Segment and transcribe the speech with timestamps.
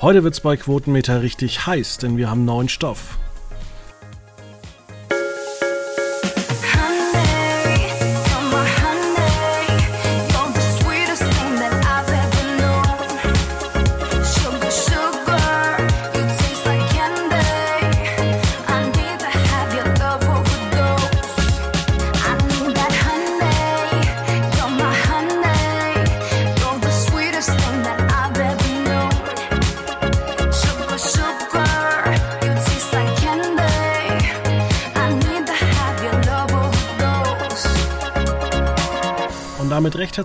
[0.00, 3.18] Heute wird es bei Quotenmeter richtig heiß, denn wir haben neuen Stoff.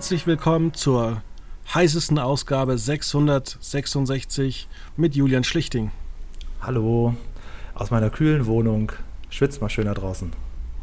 [0.08, 1.20] Herzlich willkommen zur
[1.74, 4.66] heißesten Ausgabe 666
[4.96, 5.90] mit Julian Schlichting.
[6.62, 7.14] Hallo,
[7.74, 8.90] aus meiner kühlen Wohnung.
[9.28, 10.32] Schwitzt mal schöner draußen.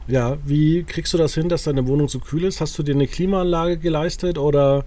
[0.05, 2.61] Ja, wie kriegst du das hin, dass deine Wohnung so kühl ist?
[2.61, 4.85] Hast du dir eine Klimaanlage geleistet oder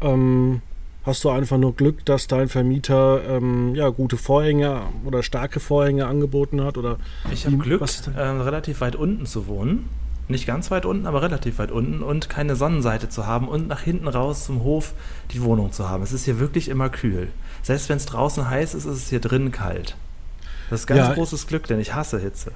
[0.00, 0.62] ähm,
[1.04, 6.06] hast du einfach nur Glück, dass dein Vermieter ähm, ja, gute Vorhänge oder starke Vorhänge
[6.08, 6.76] angeboten hat?
[6.76, 6.98] Oder
[7.32, 7.82] ich habe Glück,
[8.16, 9.88] äh, relativ weit unten zu wohnen
[10.30, 13.80] nicht ganz weit unten, aber relativ weit unten und keine Sonnenseite zu haben und nach
[13.80, 14.94] hinten raus zum Hof
[15.32, 16.02] die Wohnung zu haben.
[16.02, 17.28] Es ist hier wirklich immer kühl.
[17.62, 19.96] Selbst wenn es draußen heiß ist, ist es hier drinnen kalt.
[20.70, 22.52] Das ist ganz ja, großes Glück, denn ich hasse Hitze.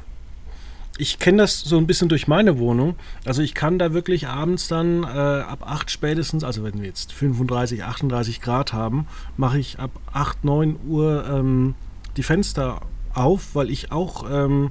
[0.97, 2.95] Ich kenne das so ein bisschen durch meine Wohnung.
[3.25, 7.13] Also ich kann da wirklich abends dann äh, ab 8 spätestens, also wenn wir jetzt
[7.13, 11.75] 35, 38 Grad haben, mache ich ab 8, 9 Uhr ähm,
[12.17, 12.81] die Fenster
[13.13, 14.71] auf, weil ich auch ähm,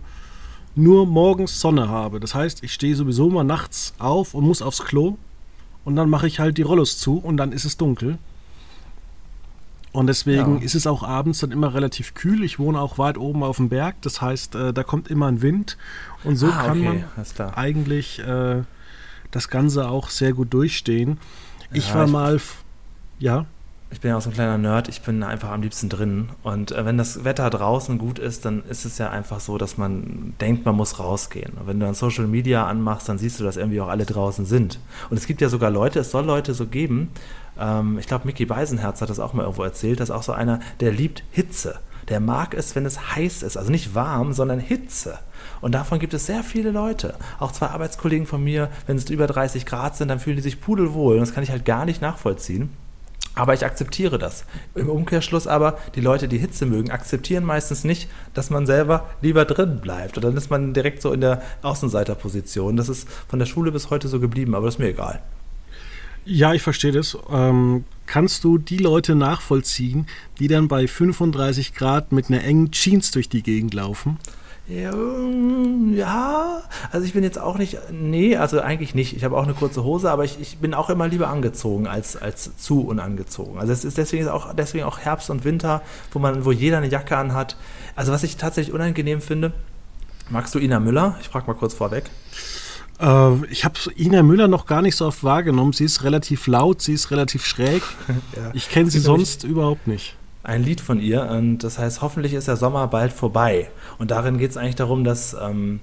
[0.76, 2.20] nur morgens Sonne habe.
[2.20, 5.18] Das heißt, ich stehe sowieso mal nachts auf und muss aufs Klo
[5.86, 8.18] und dann mache ich halt die Rollos zu und dann ist es dunkel.
[9.92, 10.64] Und deswegen ja.
[10.64, 12.44] ist es auch abends dann immer relativ kühl.
[12.44, 15.44] Ich wohne auch weit oben auf dem Berg, das heißt, äh, da kommt immer ein
[15.44, 15.78] Wind
[16.24, 17.04] und so ah, kann okay.
[17.16, 18.64] man eigentlich äh,
[19.30, 21.20] das Ganze auch sehr gut durchstehen.
[21.70, 22.42] Ja, ich war ich mal,
[23.20, 23.46] ja
[23.94, 26.30] ich bin ja auch so ein kleiner Nerd, ich bin einfach am liebsten drin.
[26.42, 29.78] Und äh, wenn das Wetter draußen gut ist, dann ist es ja einfach so, dass
[29.78, 31.54] man denkt, man muss rausgehen.
[31.54, 34.46] Und wenn du dann Social Media anmachst, dann siehst du, dass irgendwie auch alle draußen
[34.46, 34.80] sind.
[35.10, 37.12] Und es gibt ja sogar Leute, es soll Leute so geben,
[37.60, 40.60] ähm, ich glaube, Mickey Beisenherz hat das auch mal irgendwo erzählt, dass auch so einer,
[40.80, 41.80] der liebt Hitze.
[42.10, 43.58] Der mag es, wenn es heiß ist.
[43.58, 45.20] Also nicht warm, sondern Hitze.
[45.62, 47.16] Und davon gibt es sehr viele Leute.
[47.40, 50.60] Auch zwei Arbeitskollegen von mir, wenn es über 30 Grad sind, dann fühlen die sich
[50.60, 51.16] pudelwohl.
[51.16, 52.72] Und das kann ich halt gar nicht nachvollziehen.
[53.36, 54.46] Aber ich akzeptiere das.
[54.76, 59.46] Im Umkehrschluss aber, die Leute, die Hitze mögen, akzeptieren meistens nicht, dass man selber lieber
[59.46, 60.18] drin bleibt.
[60.18, 62.78] Und dann ist man direkt so in der Außenseiterposition.
[62.78, 65.22] Das ist von der Schule bis heute so geblieben, aber das ist mir egal.
[66.26, 67.18] Ja, ich verstehe das.
[67.30, 70.08] Ähm, kannst du die Leute nachvollziehen,
[70.40, 74.20] die dann bei 35 Grad mit einer engen Jeans durch die Gegend laufen?
[74.66, 79.16] Ja, also ich bin jetzt auch nicht, nee, also eigentlich nicht.
[79.16, 82.16] Ich habe auch eine kurze Hose, aber ich, ich bin auch immer lieber angezogen als,
[82.16, 83.60] als zu unangezogen.
[83.60, 85.82] Also es ist deswegen auch, deswegen auch Herbst und Winter,
[86.14, 87.58] wo man, wo jeder eine Jacke anhat.
[87.98, 89.52] Also was ich tatsächlich unangenehm finde,
[90.30, 91.18] magst du Ina Müller?
[91.20, 92.10] Ich frage mal kurz vorweg.
[93.02, 95.74] Äh, ich habe Ina Müller noch gar nicht so oft wahrgenommen.
[95.74, 97.84] Sie ist relativ laut, sie ist relativ schräg.
[98.08, 98.52] ja.
[98.54, 102.48] Ich kenne sie sonst überhaupt nicht ein Lied von ihr und das heißt, hoffentlich ist
[102.50, 103.70] der Sommer bald vorbei.
[103.98, 105.80] Und darin geht es eigentlich darum, dass, ähm,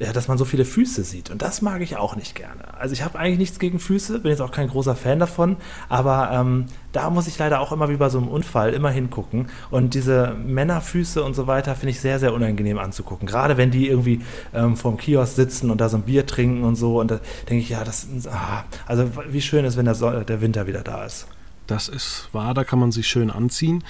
[0.00, 1.30] ja, dass man so viele Füße sieht.
[1.30, 2.74] Und das mag ich auch nicht gerne.
[2.76, 5.56] Also ich habe eigentlich nichts gegen Füße, bin jetzt auch kein großer Fan davon,
[5.88, 9.46] aber ähm, da muss ich leider auch immer wie bei so einem Unfall immer hingucken.
[9.70, 13.28] Und diese Männerfüße und so weiter finde ich sehr, sehr unangenehm anzugucken.
[13.28, 16.74] Gerade wenn die irgendwie ähm, vorm Kiosk sitzen und da so ein Bier trinken und
[16.74, 16.98] so.
[16.98, 20.40] Und da denke ich, ja, das, ah, also wie schön ist, wenn der, so der
[20.40, 21.28] Winter wieder da ist.
[21.72, 23.82] Das ist wahr, da kann man sich schön anziehen.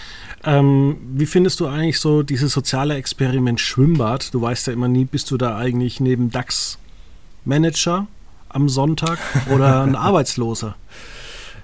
[0.45, 4.33] Ähm, wie findest du eigentlich so dieses soziale Experiment Schwimmbad?
[4.33, 8.07] Du weißt ja immer nie, bist du da eigentlich neben DAX-Manager
[8.49, 9.19] am Sonntag
[9.51, 10.77] oder ein Arbeitsloser?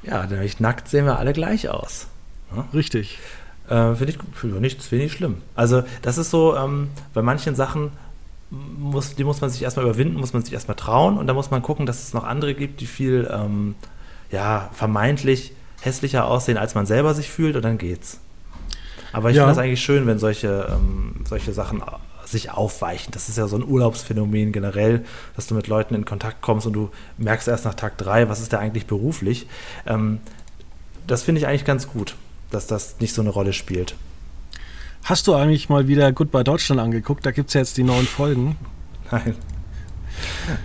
[0.03, 2.09] Ja, nämlich nackt sehen wir alle gleich aus.
[2.53, 2.67] Ja?
[2.75, 3.21] Richtig.
[3.69, 5.37] Äh, Finde ich find nicht, find ich schlimm.
[5.55, 7.93] Also, das ist so, ähm, bei manchen Sachen
[8.51, 11.53] muss, die muss man sich erstmal überwinden, muss man sich erstmal trauen und dann muss
[11.53, 13.77] man gucken, dass es noch andere gibt, die viel ähm,
[14.33, 18.21] ja, vermeintlich hässlicher aussehen, als man selber sich fühlt und dann geht's.
[19.13, 19.43] Aber ich ja.
[19.43, 21.83] finde das eigentlich schön, wenn solche, ähm, solche Sachen
[22.25, 23.13] sich aufweichen.
[23.13, 25.05] Das ist ja so ein Urlaubsphänomen generell,
[25.35, 28.41] dass du mit Leuten in Kontakt kommst und du merkst erst nach Tag drei, was
[28.41, 29.47] ist der eigentlich beruflich.
[29.87, 30.21] Ähm,
[31.07, 32.17] das finde ich eigentlich ganz gut,
[32.51, 33.95] dass das nicht so eine Rolle spielt.
[35.05, 37.25] Hast du eigentlich mal wieder Goodbye Deutschland angeguckt?
[37.25, 38.57] Da gibt es ja jetzt die neuen Folgen.
[39.11, 39.35] Nein.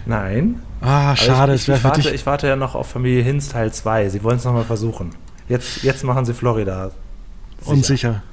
[0.05, 0.61] Nein.
[0.81, 1.55] Ah, schade.
[1.55, 4.09] Ich, ich, ich, warte, ich warte ja noch auf Familie Hinz Teil 2.
[4.09, 5.15] Sie wollen es nochmal versuchen.
[5.47, 6.91] Jetzt, jetzt machen sie Florida.
[7.59, 7.71] Sicher.
[7.71, 8.23] Unsicher.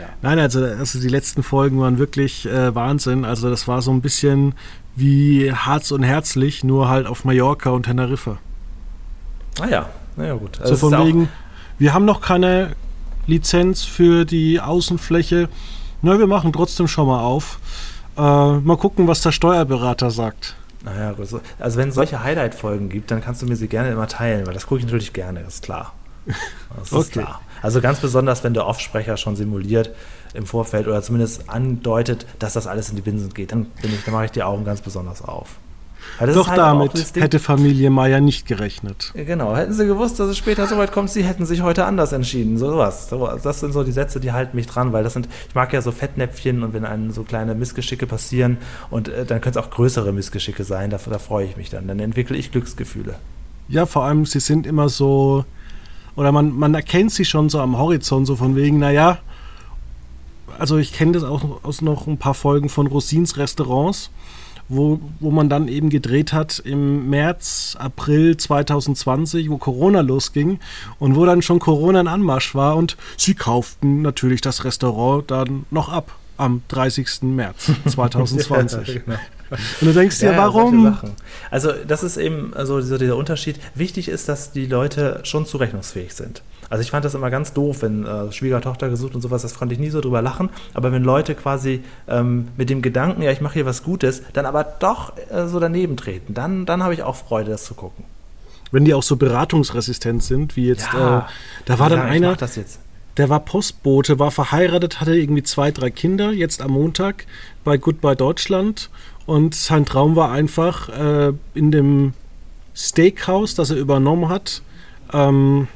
[0.00, 0.08] Ja.
[0.22, 3.24] Nein, also, also die letzten Folgen waren wirklich äh, Wahnsinn.
[3.24, 4.54] Also das war so ein bisschen
[4.96, 8.38] wie Harz und Herzlich, nur halt auf Mallorca und Teneriffa.
[9.60, 10.60] Ah ja, naja gut.
[10.60, 11.28] Also so von wegen,
[11.78, 12.74] wir haben noch keine
[13.26, 15.48] Lizenz für die Außenfläche.
[16.02, 17.58] Na, wir machen trotzdem schon mal auf.
[18.16, 20.56] Äh, mal gucken, was der Steuerberater sagt.
[20.84, 21.14] Naja,
[21.58, 24.54] also wenn es solche Highlight-Folgen gibt, dann kannst du mir sie gerne immer teilen, weil
[24.54, 25.92] das gucke ich natürlich gerne, ist klar.
[26.76, 27.20] Das ist okay.
[27.20, 27.40] klar.
[27.60, 29.90] Also ganz besonders, wenn der Offsprecher schon simuliert
[30.34, 34.24] im Vorfeld oder zumindest andeutet, dass das alles in die Binsen geht, dann, dann mache
[34.24, 35.56] ich die Augen ganz besonders auf.
[36.34, 39.12] Doch halt damit hätte Familie Meier nicht gerechnet.
[39.14, 42.12] Genau, hätten sie gewusst, dass es später so weit kommt, sie hätten sich heute anders
[42.12, 42.58] entschieden.
[42.58, 43.08] So was.
[43.42, 45.82] Das sind so die Sätze, die halten mich dran, weil das sind, ich mag ja
[45.82, 48.58] so Fettnäpfchen und wenn einem so kleine Missgeschicke passieren
[48.90, 51.88] und äh, dann können es auch größere Missgeschicke sein, da, da freue ich mich dann.
[51.88, 53.16] Dann entwickle ich Glücksgefühle.
[53.68, 55.44] Ja, vor allem, sie sind immer so,
[56.16, 59.18] oder man, man erkennt sie schon so am Horizont, so von wegen, naja,
[60.58, 64.10] also ich kenne das auch aus noch ein paar Folgen von Rosins Restaurants
[64.72, 70.58] wo, wo man dann eben gedreht hat im März, April 2020, wo Corona losging
[70.98, 75.66] und wo dann schon Corona in Anmarsch war und sie kauften natürlich das Restaurant dann
[75.70, 77.22] noch ab am 30.
[77.22, 78.88] März 2020.
[78.88, 79.18] ja, genau.
[79.80, 80.96] Und du denkst dir, ja, warum?
[81.50, 83.60] Also das ist eben also dieser Unterschied.
[83.74, 86.42] Wichtig ist, dass die Leute schon zurechnungsfähig sind.
[86.72, 89.74] Also ich fand das immer ganz doof, wenn äh, Schwiegertochter gesucht und sowas, das konnte
[89.74, 90.48] ich nie so drüber lachen.
[90.72, 94.46] Aber wenn Leute quasi ähm, mit dem Gedanken, ja, ich mache hier was Gutes, dann
[94.46, 98.06] aber doch äh, so daneben treten, dann, dann habe ich auch Freude, das zu gucken.
[98.70, 101.22] Wenn die auch so beratungsresistent sind, wie jetzt, ja, äh,
[101.66, 102.38] da war dann einer,
[103.18, 107.26] der war Postbote, war verheiratet, hatte irgendwie zwei, drei Kinder, jetzt am Montag
[107.64, 108.88] bei Goodbye Deutschland.
[109.26, 112.14] Und sein Traum war einfach, äh, in dem
[112.74, 114.62] Steakhouse, das er übernommen hat,
[115.12, 115.68] ähm,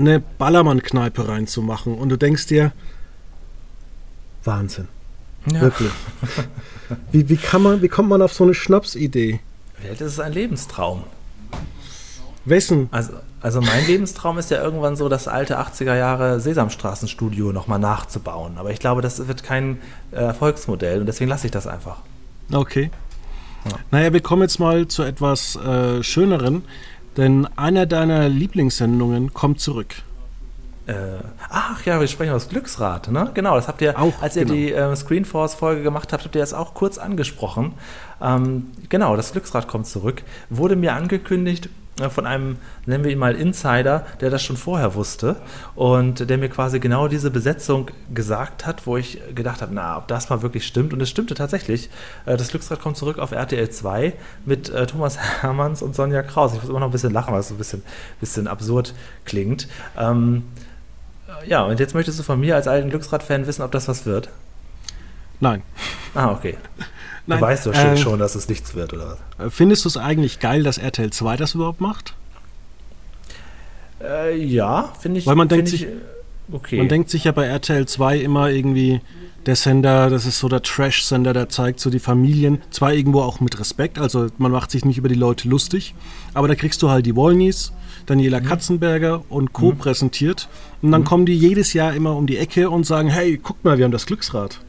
[0.00, 1.94] eine Ballermann-Kneipe reinzumachen.
[1.94, 2.72] Und du denkst dir,
[4.44, 4.88] Wahnsinn.
[5.50, 5.60] Ja.
[5.60, 5.90] Wirklich.
[7.12, 9.40] wie, wie, kann man, wie kommt man auf so eine Schnapsidee?
[9.98, 11.04] Das ist ein Lebenstraum.
[12.44, 12.88] Wessen?
[12.90, 18.58] Also, also mein Lebenstraum ist ja irgendwann so, das alte 80er Jahre Sesamstraßenstudio nochmal nachzubauen.
[18.58, 19.78] Aber ich glaube, das wird kein
[20.12, 21.98] äh, Erfolgsmodell und deswegen lasse ich das einfach.
[22.52, 22.90] Okay.
[23.64, 23.72] Ja.
[23.90, 26.64] Naja, wir kommen jetzt mal zu etwas äh, Schöneren.
[27.20, 29.94] Denn einer deiner Lieblingssendungen kommt zurück.
[30.86, 30.94] Äh,
[31.50, 33.30] ach ja, wir sprechen über das Glücksrad, ne?
[33.34, 34.54] Genau, das habt ihr, auch, als ihr genau.
[34.54, 37.74] die äh, Screenforce-Folge gemacht habt, habt ihr das auch kurz angesprochen.
[38.22, 40.22] Ähm, genau, das Glücksrad kommt zurück.
[40.48, 41.68] Wurde mir angekündigt
[42.08, 42.56] von einem,
[42.86, 45.36] nennen wir ihn mal Insider, der das schon vorher wusste
[45.74, 50.08] und der mir quasi genau diese Besetzung gesagt hat, wo ich gedacht habe, na, ob
[50.08, 50.94] das mal wirklich stimmt.
[50.94, 51.90] Und es stimmte tatsächlich.
[52.24, 54.14] Äh, das Glücksrad kommt zurück auf RTL 2
[54.46, 56.54] mit äh, Thomas Hermanns und Sonja Kraus.
[56.54, 57.82] Ich muss immer noch ein bisschen lachen, weil es so ein bisschen,
[58.20, 58.94] bisschen absurd
[59.24, 59.68] klingt.
[59.98, 60.44] Ähm,
[61.46, 64.30] ja, und jetzt möchtest du von mir als alten Glücksrad-Fan wissen, ob das was wird?
[65.40, 65.62] Nein.
[66.14, 66.56] Ah, okay.
[67.26, 69.52] Nein, du weißt doch äh, schon, dass es nichts wird, oder was?
[69.54, 72.14] Findest du es eigentlich geil, dass RTL 2 das überhaupt macht?
[74.02, 75.26] Äh, ja, finde ich.
[75.26, 75.88] Weil man denkt sich, ich,
[76.52, 76.78] okay.
[76.78, 79.00] man denkt sich ja bei RTL 2 immer irgendwie,
[79.46, 83.40] der Sender, das ist so der Trash-Sender, der zeigt so die Familien, zwar irgendwo auch
[83.40, 85.94] mit Respekt, also man macht sich nicht über die Leute lustig,
[86.34, 87.72] aber da kriegst du halt die Wollnies,
[88.06, 88.44] Daniela mhm.
[88.44, 89.72] Katzenberger und Co.
[89.72, 89.78] Mhm.
[89.78, 90.48] präsentiert
[90.82, 91.06] und dann mhm.
[91.06, 93.92] kommen die jedes Jahr immer um die Ecke und sagen, hey, guck mal, wir haben
[93.92, 94.60] das Glücksrad.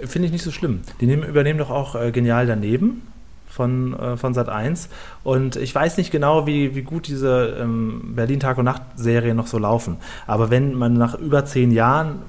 [0.00, 0.80] Finde ich nicht so schlimm.
[1.00, 3.02] Die nehmen, übernehmen doch auch äh, genial daneben
[3.48, 4.88] von, äh, von Sat 1.
[5.22, 9.36] Und ich weiß nicht genau, wie, wie gut diese ähm, Berlin Tag und Nacht Serien
[9.36, 9.98] noch so laufen.
[10.26, 12.20] Aber wenn man nach über zehn Jahren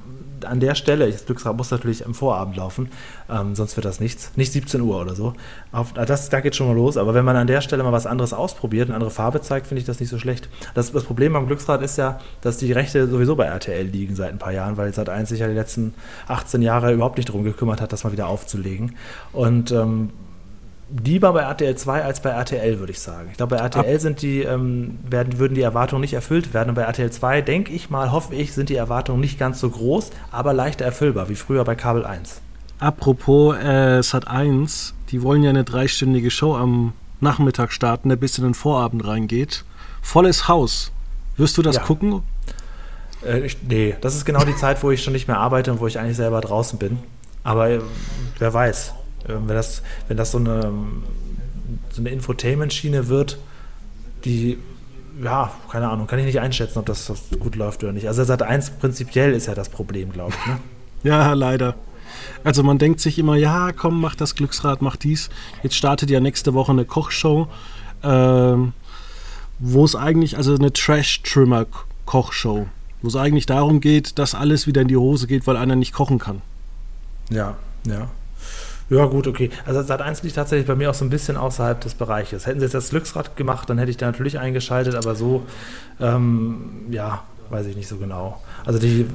[0.44, 2.90] an der Stelle, das Glücksrad muss natürlich am Vorabend laufen,
[3.30, 4.32] ähm, sonst wird das nichts.
[4.36, 5.34] Nicht 17 Uhr oder so.
[5.72, 6.98] Auf, das, da geht schon mal los.
[6.98, 9.80] Aber wenn man an der Stelle mal was anderes ausprobiert, eine andere Farbe zeigt, finde
[9.80, 10.50] ich das nicht so schlecht.
[10.74, 14.32] Das, das Problem beim Glücksrad ist ja, dass die Rechte sowieso bei RTL liegen seit
[14.32, 15.94] ein paar Jahren, weil seit 1 sich ja die letzten
[16.28, 18.96] 18 Jahre überhaupt nicht darum gekümmert hat, das mal wieder aufzulegen.
[19.32, 20.10] Und ähm,
[21.04, 23.28] lieber bei RTL 2 als bei RTL, würde ich sagen.
[23.32, 26.70] Ich glaube, bei RTL sind die, ähm, werden, würden die Erwartungen nicht erfüllt werden.
[26.70, 29.70] Und bei RTL 2, denke ich mal, hoffe ich, sind die Erwartungen nicht ganz so
[29.70, 32.42] groß, aber leichter erfüllbar, wie früher bei Kabel 1.
[32.80, 38.38] Apropos äh, Sat 1, die wollen ja eine dreistündige Show am Nachmittag starten, der bis
[38.38, 39.64] in den Vorabend reingeht.
[40.02, 40.92] Volles Haus.
[41.38, 41.84] Wirst du das ja.
[41.84, 42.22] gucken?
[43.26, 45.80] Äh, ich, nee, das ist genau die Zeit, wo ich schon nicht mehr arbeite und
[45.80, 47.00] wo ich eigentlich selber draußen bin.
[47.44, 47.82] Aber äh,
[48.40, 48.94] wer weiß.
[49.28, 50.72] Ähm, wenn, das, wenn das so eine,
[51.92, 53.38] so eine Infotainment-Schiene wird,
[54.24, 54.58] die,
[55.24, 58.08] ja, keine Ahnung, kann ich nicht einschätzen, ob das, das gut läuft oder nicht.
[58.08, 60.48] Also Sat 1 prinzipiell ist ja das Problem, glaube ich.
[60.48, 60.60] Ne?
[61.04, 61.76] ja, leider.
[62.44, 65.30] Also man denkt sich immer, ja, komm, mach das Glücksrad, mach dies.
[65.64, 67.48] Jetzt startet ja nächste Woche eine Kochshow,
[68.04, 68.74] ähm,
[69.60, 72.68] wo es eigentlich, also eine Trash-Trimmer-Kochshow,
[73.02, 75.94] wo es eigentlich darum geht, dass alles wieder in die Hose geht, weil einer nicht
[75.94, 76.42] kochen kann.
[77.30, 77.56] Ja,
[77.88, 78.10] ja.
[78.90, 79.50] Ja, gut, okay.
[79.66, 82.46] Also Sat 1 liegt tatsächlich bei mir auch so ein bisschen außerhalb des Bereiches.
[82.46, 85.44] Hätten sie jetzt das Glücksrad gemacht, dann hätte ich da natürlich eingeschaltet, aber so,
[86.00, 88.42] ähm, ja, weiß ich nicht so genau.
[88.66, 89.08] Also die,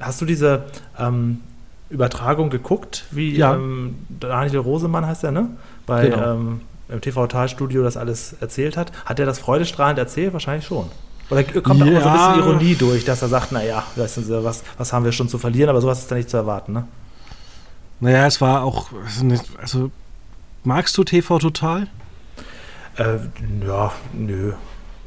[0.00, 0.64] hast du diese
[0.98, 1.40] ähm,
[1.90, 3.54] Übertragung geguckt, wie Ja.
[3.54, 5.48] ähm, Daniel Rosemann heißt er, ne?
[5.86, 6.32] Bei Genau.
[6.32, 8.92] ähm, im TV-Talstudio das alles erzählt hat.
[9.06, 10.32] Hat er das freudestrahlend erzählt?
[10.32, 10.86] Wahrscheinlich schon.
[11.30, 12.12] Oder kommt da auch so ein Ja.
[12.12, 15.38] bisschen Ironie durch, dass er sagt, naja, wissen Sie, was, was haben wir schon zu
[15.38, 16.84] verlieren, aber sowas ist da nicht zu erwarten, ne?
[18.04, 18.88] Naja, es war auch,
[19.60, 19.90] also
[20.62, 21.86] magst du TV total?
[22.96, 23.16] Äh,
[23.66, 24.52] ja, nö.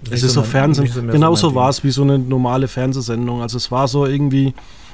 [0.04, 0.88] Es Nicht ist so mein- Fernsehen.
[0.88, 1.56] so Genau mein so Ding.
[1.56, 3.42] war es wie so eine normale Fernsehsendung.
[3.42, 4.54] Also es war so irgendwie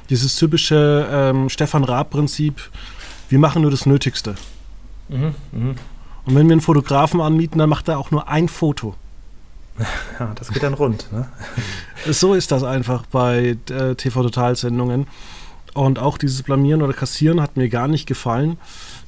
[0.09, 2.59] dieses typische ähm, Stefan Raab-Prinzip.
[3.29, 4.35] Wir machen nur das Nötigste.
[5.09, 5.75] Mhm, mhm.
[6.25, 8.95] Und wenn wir einen Fotografen anmieten, dann macht er auch nur ein Foto.
[10.19, 11.27] Ja, das geht dann rund, ne?
[12.11, 15.07] So ist das einfach bei äh, TV-Total-Sendungen.
[15.73, 18.57] Und auch dieses Blamieren oder Kassieren hat mir gar nicht gefallen.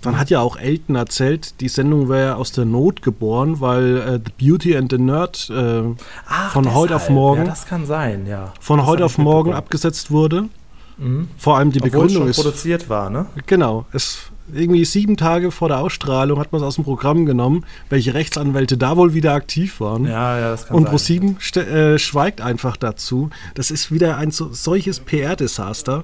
[0.01, 4.19] Dann hat ja auch Elton erzählt, die Sendung wäre aus der Not geboren, weil äh,
[4.23, 5.83] The Beauty and the Nerd äh,
[6.27, 7.15] Ach, Von heute auf deshalb.
[7.15, 7.41] morgen.
[7.41, 8.53] Ja, das kann sein, ja.
[8.59, 10.49] von Das heute auf morgen abgesetzt wurde.
[10.97, 11.27] Mhm.
[11.37, 12.37] Vor allem die Obwohl Begründung schon ist.
[12.37, 13.25] produziert war, ne?
[13.45, 17.65] Genau, es irgendwie sieben Tage vor der Ausstrahlung hat man es aus dem Programm genommen,
[17.89, 20.05] welche Rechtsanwälte da wohl wieder aktiv waren.
[20.05, 20.85] Ja, ja, das kann Und.
[20.85, 23.29] ProSieben äh, schweigt einfach dazu.
[23.55, 26.03] Das ist wieder ein so, solches PR-Desaster.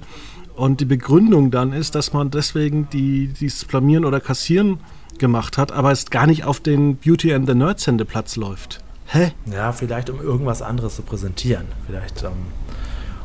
[0.55, 4.79] Und die Begründung dann ist, dass man deswegen die, dieses Blamieren oder Kassieren
[5.17, 8.79] gemacht hat, aber es gar nicht auf den Beauty and the Nerd Sendeplatz läuft.
[9.07, 9.31] Hä?
[9.45, 11.65] Ja, vielleicht um irgendwas anderes zu präsentieren.
[11.87, 12.31] Vielleicht um,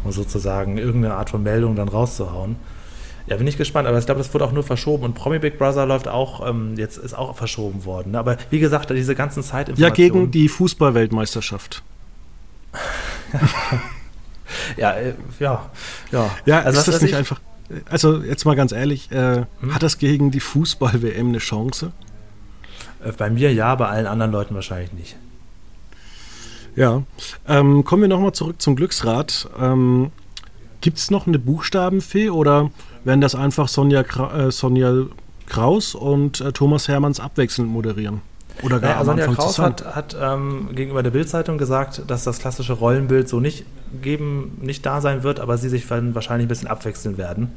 [0.04, 2.56] um sozusagen irgendeine Art von Meldung dann rauszuhauen.
[3.28, 5.58] Ja, bin ich gespannt, aber ich glaube, das wurde auch nur verschoben und Promi Big
[5.58, 8.14] Brother läuft auch, ähm, jetzt ist auch verschoben worden.
[8.14, 9.94] Aber wie gesagt, diese ganzen Ja, Zeitinformationen.
[9.96, 11.82] gegen die Fußballweltmeisterschaft.
[14.76, 15.70] Ja, äh, ja,
[16.12, 16.30] ja.
[16.44, 17.40] Ja, also ist das nicht ich, einfach.
[17.90, 19.74] Also, jetzt mal ganz ehrlich, äh, Hm?
[19.74, 21.92] hat das gegen die Fußball-WM eine Chance?
[23.04, 25.16] äh, Bei mir ja, bei allen anderen Leuten wahrscheinlich nicht.
[26.76, 27.02] Ja.
[27.48, 29.48] Ähm, kommen wir nochmal zurück zum Glücksrad.
[29.58, 30.10] Ähm,
[30.82, 32.70] Gibt es noch eine Buchstabenfee oder
[33.02, 35.06] werden das einfach Sonja, Kra äh, Sonja
[35.46, 38.20] Kraus und äh, Thomas Hermanns abwechselnd moderieren?
[38.62, 42.72] Oder gar Naja, Sonja Kraus hat, hat ähm, gegenüber der Bildzeitung gesagt, dass das klassische
[42.72, 43.64] Rollenbild so nicht
[44.02, 47.52] geben, nicht da sein wird, aber sie sich dann wahrscheinlich ein bisschen abwechseln werden.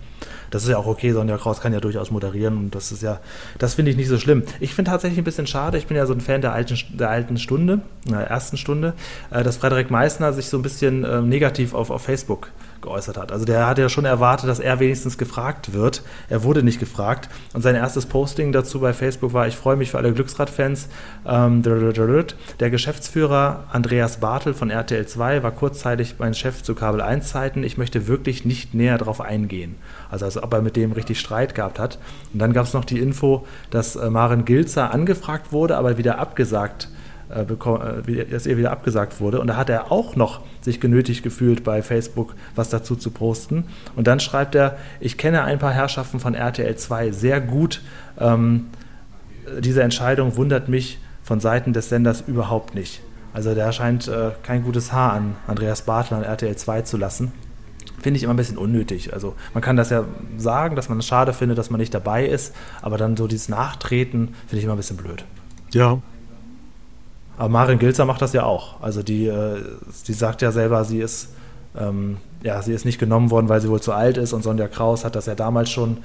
[0.52, 3.20] Das ist ja auch okay, Sonja Kraus kann ja durchaus moderieren und das ist ja,
[3.58, 4.44] das finde ich nicht so schlimm.
[4.60, 7.10] Ich finde tatsächlich ein bisschen schade, ich bin ja so ein Fan der alten, der
[7.10, 8.94] alten Stunde, der ersten Stunde,
[9.32, 12.50] äh, dass Frederik Meissner sich so ein bisschen ähm, negativ auf, auf Facebook
[12.82, 13.32] geäußert hat.
[13.32, 16.04] Also der hat ja schon erwartet, dass er wenigstens gefragt wird.
[16.30, 17.30] Er wurde nicht gefragt.
[17.54, 20.90] Und sein erstes Posting dazu bei Facebook war, ich freue mich für alle Glücksrad-Fans.
[21.26, 27.30] Ähm, der Geschäftsführer Andreas Bartel von RTL 2 war kurzzeitig mein Chef zu Kabel 1
[27.30, 27.64] Zeiten.
[27.64, 29.76] Ich möchte wirklich nicht näher darauf eingehen.
[30.10, 32.00] Also als ob er mit dem richtig Streit gehabt hat.
[32.34, 36.20] Und dann gab es noch die Info, dass äh, Maren Gilzer angefragt wurde, aber wieder
[36.20, 36.90] abgesagt
[37.30, 39.40] äh, äh, dass ihr wieder abgesagt wurde.
[39.40, 43.66] Und da hat er auch noch sich genötigt gefühlt, bei Facebook was dazu zu posten.
[43.96, 47.82] Und dann schreibt er, ich kenne ein paar Herrschaften von RTL 2 sehr gut.
[48.20, 48.68] Ähm,
[49.60, 53.02] diese Entscheidung wundert mich von Seiten des Senders überhaupt nicht.
[53.34, 57.32] Also der scheint äh, kein gutes Haar an Andreas Bartel an RTL 2 zu lassen.
[58.02, 59.14] Finde ich immer ein bisschen unnötig.
[59.14, 60.06] Also man kann das ja
[60.38, 63.50] sagen, dass man es schade findet, dass man nicht dabei ist, aber dann so dieses
[63.50, 65.26] Nachtreten finde ich immer ein bisschen blöd.
[65.72, 66.00] Ja.
[67.40, 68.82] Aber Marin Gilzer macht das ja auch.
[68.82, 69.64] Also die, äh,
[70.08, 71.30] die sagt ja selber, sie ist,
[71.80, 74.34] ähm, ja, sie ist nicht genommen worden, weil sie wohl zu alt ist.
[74.34, 76.00] Und Sonja Kraus hat das ja damals schon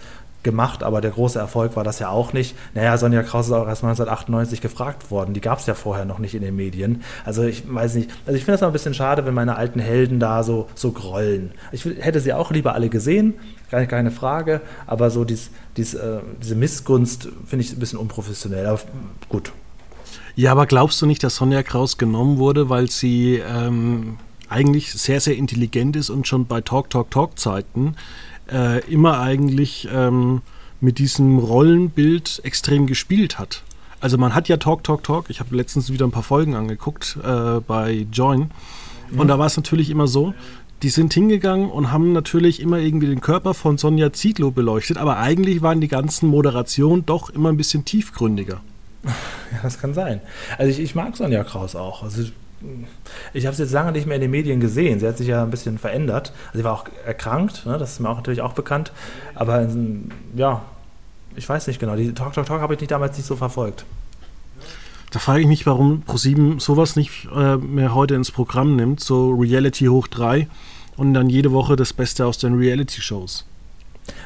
[0.45, 2.55] gemacht, aber der große Erfolg war das ja auch nicht.
[2.75, 5.35] Naja, Sonja Kraus ist auch erst 1998 gefragt worden.
[5.35, 7.03] Die gab es ja vorher noch nicht in den Medien.
[7.25, 8.11] Also ich weiß nicht.
[8.27, 10.93] Also ich finde das mal ein bisschen schade, wenn meine alten Helden da so, so
[10.93, 11.51] grollen.
[11.73, 13.35] Ich hätte sie auch lieber alle gesehen,
[13.73, 14.61] keine, keine Frage.
[14.87, 18.67] Aber so dies, dies, äh, diese Missgunst finde ich ein bisschen unprofessionell.
[18.67, 18.79] Aber
[19.29, 19.51] gut,
[20.37, 24.17] Ja, aber glaubst du nicht, dass Sonja Kraus genommen wurde, weil sie ähm,
[24.49, 27.97] eigentlich sehr, sehr intelligent ist und schon bei Talk, Talk, Talk Zeiten
[28.51, 30.43] äh, immer eigentlich ähm,
[30.81, 33.63] mit diesem Rollenbild extrem gespielt hat?
[34.01, 37.17] Also man hat ja Talk, Talk, Talk, ich habe letztens wieder ein paar Folgen angeguckt
[37.23, 38.51] äh, bei Join
[39.17, 40.35] und da war es natürlich immer so,
[40.83, 45.19] die sind hingegangen und haben natürlich immer irgendwie den Körper von Sonja Zietlow beleuchtet, aber
[45.19, 48.61] eigentlich waren die ganzen Moderationen doch immer ein bisschen tiefgründiger.
[49.05, 50.21] Ja, das kann sein.
[50.59, 52.03] Also ich, ich mag Sonja Kraus auch.
[52.03, 52.25] Also
[53.33, 55.01] ich habe sie jetzt lange nicht mehr in den Medien gesehen.
[55.01, 56.33] Sie hat sich ja ein bisschen verändert.
[56.47, 57.79] Also sie war auch erkrankt, ne?
[57.79, 58.93] das ist mir auch natürlich auch bekannt.
[59.35, 59.69] Aber
[60.35, 60.63] ja,
[61.37, 61.97] ich weiß nicht genau.
[61.97, 63.85] Die Talk Talk Talk habe ich nicht damals nicht so verfolgt.
[65.11, 69.31] Da frage ich mich, warum ProSieben sowas nicht äh, mehr heute ins Programm nimmt, so
[69.31, 70.49] Reality hoch 3
[70.97, 73.47] und dann jede Woche das Beste aus den Reality-Shows.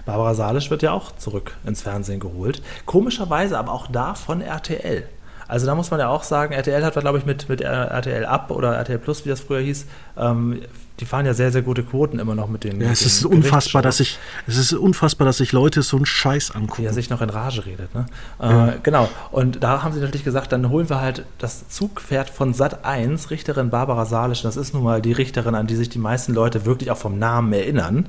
[0.04, 2.62] Barbara Salisch wird ja auch zurück ins Fernsehen geholt.
[2.86, 5.08] Komischerweise aber auch da von RTL.
[5.48, 8.50] Also da muss man ja auch sagen, RTL hat, glaube ich, mit, mit RTL Up
[8.50, 9.86] oder RTL Plus, wie das früher hieß,
[10.18, 10.60] ähm,
[11.00, 12.80] die fahren ja sehr, sehr gute Quoten immer noch mit den.
[12.80, 16.50] Ja, es ist unfassbar, dass ich, es ist unfassbar, dass sich Leute so einen Scheiß
[16.50, 16.82] angucken.
[16.82, 18.06] Wie er sich noch in Rage redet, ne?
[18.40, 18.68] Ja.
[18.68, 19.08] Äh, genau.
[19.30, 23.30] Und da haben sie natürlich gesagt, dann holen wir halt das Zugpferd von Sat 1,
[23.30, 24.42] Richterin Barbara Salisch.
[24.42, 27.18] Das ist nun mal die Richterin, an die sich die meisten Leute wirklich auch vom
[27.18, 28.08] Namen erinnern.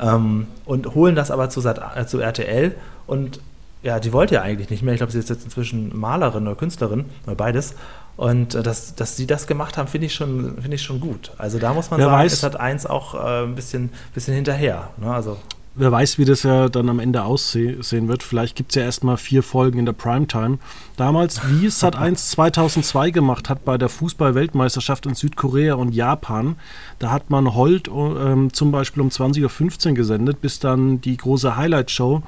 [0.00, 2.74] Ähm, und holen das aber zu, Sat, äh, zu RTL
[3.06, 3.40] und
[3.82, 4.94] ja, die wollte ja eigentlich nicht mehr.
[4.94, 7.74] Ich glaube, sie ist jetzt inzwischen Malerin oder Künstlerin oder beides.
[8.16, 11.32] Und äh, dass, dass sie das gemacht haben, finde ich, schon, find ich schon gut.
[11.38, 14.34] Also da muss man Wer sagen, weiß, es hat eins auch äh, ein bisschen, bisschen
[14.34, 14.90] hinterher.
[14.98, 15.12] Ne?
[15.12, 15.38] Also,
[15.74, 18.22] Wer weiß, wie das ja dann am Ende aussehen wird.
[18.22, 20.58] Vielleicht gibt es ja erstmal vier Folgen in der Primetime.
[20.98, 26.56] Damals, wie es Sat 1 2002 gemacht hat bei der Fußball-Weltmeisterschaft in Südkorea und Japan,
[26.98, 31.56] da hat man Holt ähm, zum Beispiel um 20.15 Uhr gesendet, bis dann die große
[31.56, 32.22] Highlight-Show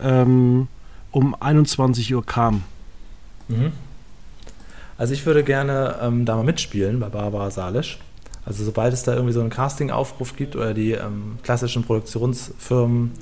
[0.00, 0.68] ähm,
[1.10, 2.62] um 21 Uhr kam.
[3.48, 3.72] Mhm.
[4.96, 7.98] Also ich würde gerne ähm, da mal mitspielen bei Barbara Salisch.
[8.44, 13.12] Also sobald es da irgendwie so einen Casting-Aufruf gibt oder die ähm, klassischen Produktionsfirmen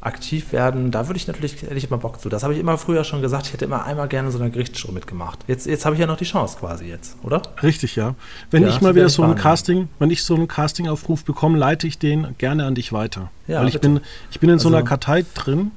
[0.00, 2.28] aktiv werden, da würde ich natürlich, hätte ich immer Bock zu.
[2.28, 4.92] Das habe ich immer früher schon gesagt, ich hätte immer einmal gerne so eine Gerichtsshow
[4.92, 5.40] mitgemacht.
[5.46, 7.42] Jetzt, jetzt habe ich ja noch die Chance quasi jetzt, oder?
[7.62, 8.14] Richtig, ja.
[8.50, 11.86] Wenn ja, ich mal wieder so ein Casting, wenn ich so einen Casting-Aufruf bekomme, leite
[11.86, 13.30] ich den gerne an dich weiter.
[13.46, 14.00] Ja, Weil ich bin,
[14.30, 15.70] ich bin in so einer also, Kartei drin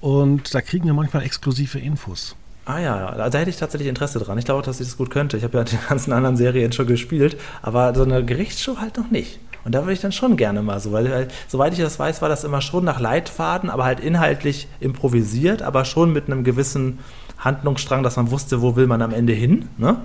[0.00, 2.36] und da kriegen wir manchmal exklusive Infos.
[2.66, 4.36] Ah ja, da hätte ich tatsächlich Interesse dran.
[4.38, 5.36] Ich glaube, dass ich das gut könnte.
[5.36, 9.08] Ich habe ja die ganzen anderen Serien schon gespielt, aber so eine Gerichtsshow halt noch
[9.10, 9.38] nicht.
[9.64, 12.22] Und da würde ich dann schon gerne mal so, weil, weil, soweit ich das weiß,
[12.22, 16.98] war das immer schon nach Leitfaden, aber halt inhaltlich improvisiert, aber schon mit einem gewissen
[17.38, 19.68] Handlungsstrang, dass man wusste, wo will man am Ende hin.
[19.78, 19.98] Ne?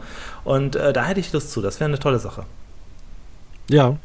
[0.44, 1.62] Und äh, da hätte ich Lust zu.
[1.62, 2.44] Das wäre eine tolle Sache.
[3.70, 3.98] Ja,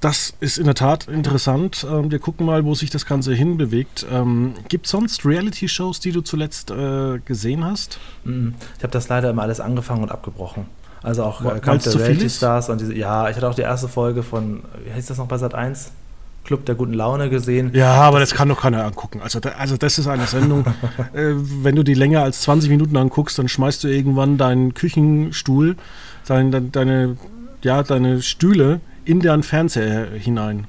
[0.00, 1.86] das ist in der Tat interessant.
[1.90, 4.06] Ähm, wir gucken mal, wo sich das Ganze hinbewegt.
[4.10, 7.98] Ähm, Gibt es sonst Reality-Shows, die du zuletzt äh, gesehen hast?
[8.24, 8.54] Mhm.
[8.76, 10.66] Ich habe das leider immer alles angefangen und abgebrochen.
[11.02, 13.88] Also auch äh, Kampf der Reality Stars und diese, ja, ich hatte auch die erste
[13.88, 15.92] Folge von, wie heißt das noch bei Sat 1?
[16.44, 17.72] Club der guten Laune gesehen.
[17.74, 19.20] Ja, aber das, das kann doch keiner angucken.
[19.22, 20.64] Also, da, also das ist eine Sendung,
[21.12, 25.76] äh, wenn du die länger als 20 Minuten anguckst, dann schmeißt du irgendwann deinen Küchenstuhl,
[26.26, 27.18] dein, deine,
[27.62, 30.66] ja, deine Stühle in deren Fernseher hinein.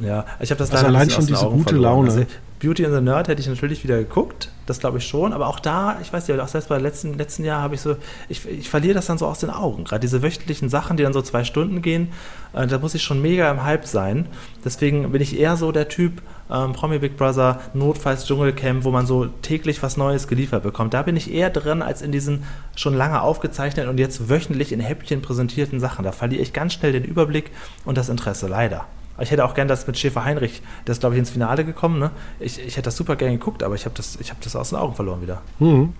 [0.00, 2.06] Ja, ich habe das also allein schon diese gute verloren.
[2.06, 2.10] Laune.
[2.10, 2.26] Also
[2.60, 5.60] Beauty and the Nerd hätte ich natürlich wieder geguckt, das glaube ich schon, aber auch
[5.60, 7.96] da, ich weiß nicht, auch selbst bei letzten, letzten Jahr habe ich so,
[8.28, 9.84] ich, ich verliere das dann so aus den Augen.
[9.84, 12.12] Gerade diese wöchentlichen Sachen, die dann so zwei Stunden gehen,
[12.52, 14.26] äh, da muss ich schon mega im Hype sein.
[14.62, 19.06] Deswegen bin ich eher so der Typ ähm, Promi Big Brother, notfalls Dschungelcamp, wo man
[19.06, 20.94] so täglich was Neues geliefert bekommt.
[20.94, 22.44] Da bin ich eher drin als in diesen
[22.76, 26.04] schon lange aufgezeichneten und jetzt wöchentlich in Häppchen präsentierten Sachen.
[26.04, 27.50] Da verliere ich ganz schnell den Überblick
[27.84, 28.86] und das Interesse, leider.
[29.20, 31.98] Ich hätte auch gern das mit Schäfer Heinrich, ist glaube ich ins Finale gekommen.
[31.98, 32.10] Ne?
[32.40, 34.78] Ich, ich hätte das super gern geguckt, aber ich habe das, hab das aus den
[34.78, 35.42] Augen verloren wieder.
[35.58, 35.92] Hm.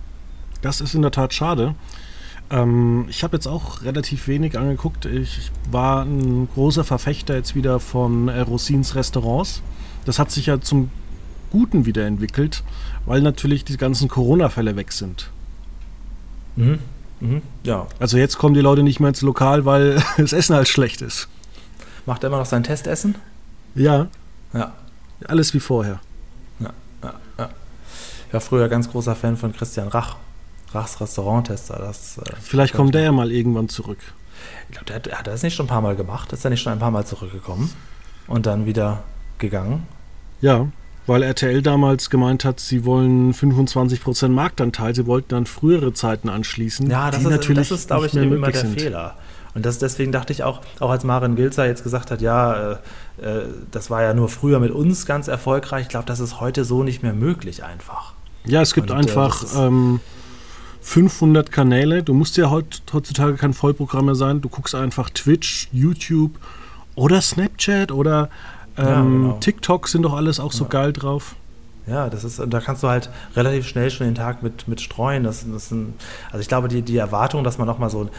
[0.61, 1.75] Das ist in der Tat schade.
[2.49, 5.05] Ähm, ich habe jetzt auch relativ wenig angeguckt.
[5.05, 9.61] Ich war ein großer Verfechter jetzt wieder von äh, Rosins Restaurants.
[10.05, 10.89] Das hat sich ja zum
[11.51, 12.63] Guten wieder entwickelt,
[13.05, 15.29] weil natürlich die ganzen Corona-Fälle weg sind.
[16.55, 16.79] Mhm.
[17.19, 17.41] Mhm.
[17.63, 17.87] Ja.
[17.99, 21.27] Also jetzt kommen die Leute nicht mehr ins Lokal, weil das Essen halt schlecht ist.
[22.05, 23.15] Macht er immer noch sein Testessen?
[23.75, 24.07] Ja.
[24.53, 24.73] Ja.
[25.27, 25.99] Alles wie vorher.
[26.59, 27.49] Ja, ja, ja.
[28.27, 30.15] Ich war früher ganz großer Fan von Christian Rach.
[30.73, 31.77] Rachs Restauranttester.
[31.79, 33.99] Das, äh, Vielleicht kommt der ja mal irgendwann zurück.
[34.69, 36.31] Ich glaube, der, der, hat das nicht schon ein paar Mal gemacht.
[36.33, 37.71] Ist er nicht schon ein paar Mal zurückgekommen
[38.27, 39.03] und dann wieder
[39.41, 39.83] gegangen?
[40.39, 40.67] Ja,
[41.07, 46.89] weil RTL damals gemeint hat, sie wollen 25% Marktanteil, sie wollten dann frühere Zeiten anschließen.
[46.89, 48.79] Ja, das ist natürlich, das ist, glaube ich, immer der sind.
[48.79, 49.15] Fehler.
[49.53, 52.75] Und das, deswegen dachte ich auch, auch als Maren Gilzer jetzt gesagt hat, ja, äh,
[53.21, 56.63] äh, das war ja nur früher mit uns ganz erfolgreich, ich glaube, das ist heute
[56.63, 58.13] so nicht mehr möglich einfach.
[58.45, 59.99] Ja, es gibt Und, äh, einfach äh, ähm,
[60.81, 62.03] 500 Kanäle.
[62.03, 64.41] Du musst ja heutzutage kein Vollprogramm mehr sein.
[64.41, 66.31] Du guckst einfach Twitch, YouTube
[66.95, 68.29] oder Snapchat oder
[68.77, 69.37] ähm, ja, genau.
[69.39, 70.69] TikTok sind doch alles auch so ja.
[70.69, 71.35] geil drauf.
[71.87, 75.23] Ja, das ist, da kannst du halt relativ schnell schon den Tag mit, mit streuen.
[75.23, 75.95] Das, das sind,
[76.27, 78.09] also ich glaube, die, die Erwartung, dass man nochmal so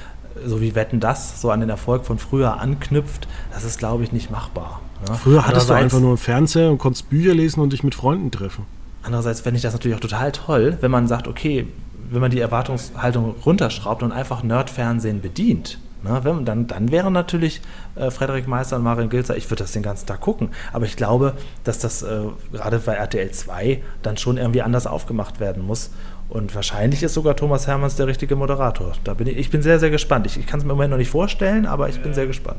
[0.46, 4.12] so wie Wetten das, so an den Erfolg von früher anknüpft, das ist, glaube ich,
[4.12, 4.80] nicht machbar.
[5.08, 5.14] Ne?
[5.16, 8.30] Früher hattest du einfach nur einen Fernseher und konntest Bücher lesen und dich mit Freunden
[8.30, 8.64] treffen.
[9.02, 11.66] Andererseits fände ich das natürlich auch total toll, wenn man sagt, okay,
[12.10, 15.78] wenn man die Erwartungshaltung runterschraubt und einfach Nerdfernsehen bedient.
[16.04, 17.60] Ne, wenn, dann, dann wären natürlich
[17.94, 20.50] äh, Frederik Meister und Marin Gilzer, ich würde das den ganzen Tag gucken.
[20.72, 25.38] Aber ich glaube, dass das äh, gerade bei RTL 2 dann schon irgendwie anders aufgemacht
[25.38, 25.90] werden muss.
[26.28, 28.92] Und wahrscheinlich ist sogar Thomas Hermanns der richtige Moderator.
[29.04, 30.26] Da bin ich, ich bin sehr, sehr gespannt.
[30.26, 32.58] Ich, ich kann es mir im Moment noch nicht vorstellen, aber ich bin sehr gespannt.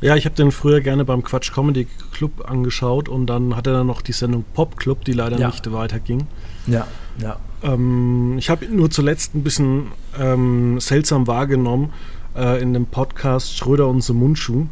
[0.00, 3.84] Ja, ich habe den früher gerne beim Quatsch Comedy Club angeschaut und dann hatte er
[3.84, 5.48] noch die Sendung Pop Club, die leider ja.
[5.48, 6.26] nicht weiterging.
[6.66, 6.86] Ja.
[7.18, 7.36] Ja.
[7.62, 11.92] Ähm, ich habe nur zuletzt ein bisschen ähm, seltsam wahrgenommen
[12.36, 14.66] äh, in dem Podcast Schröder und so Mundschuh.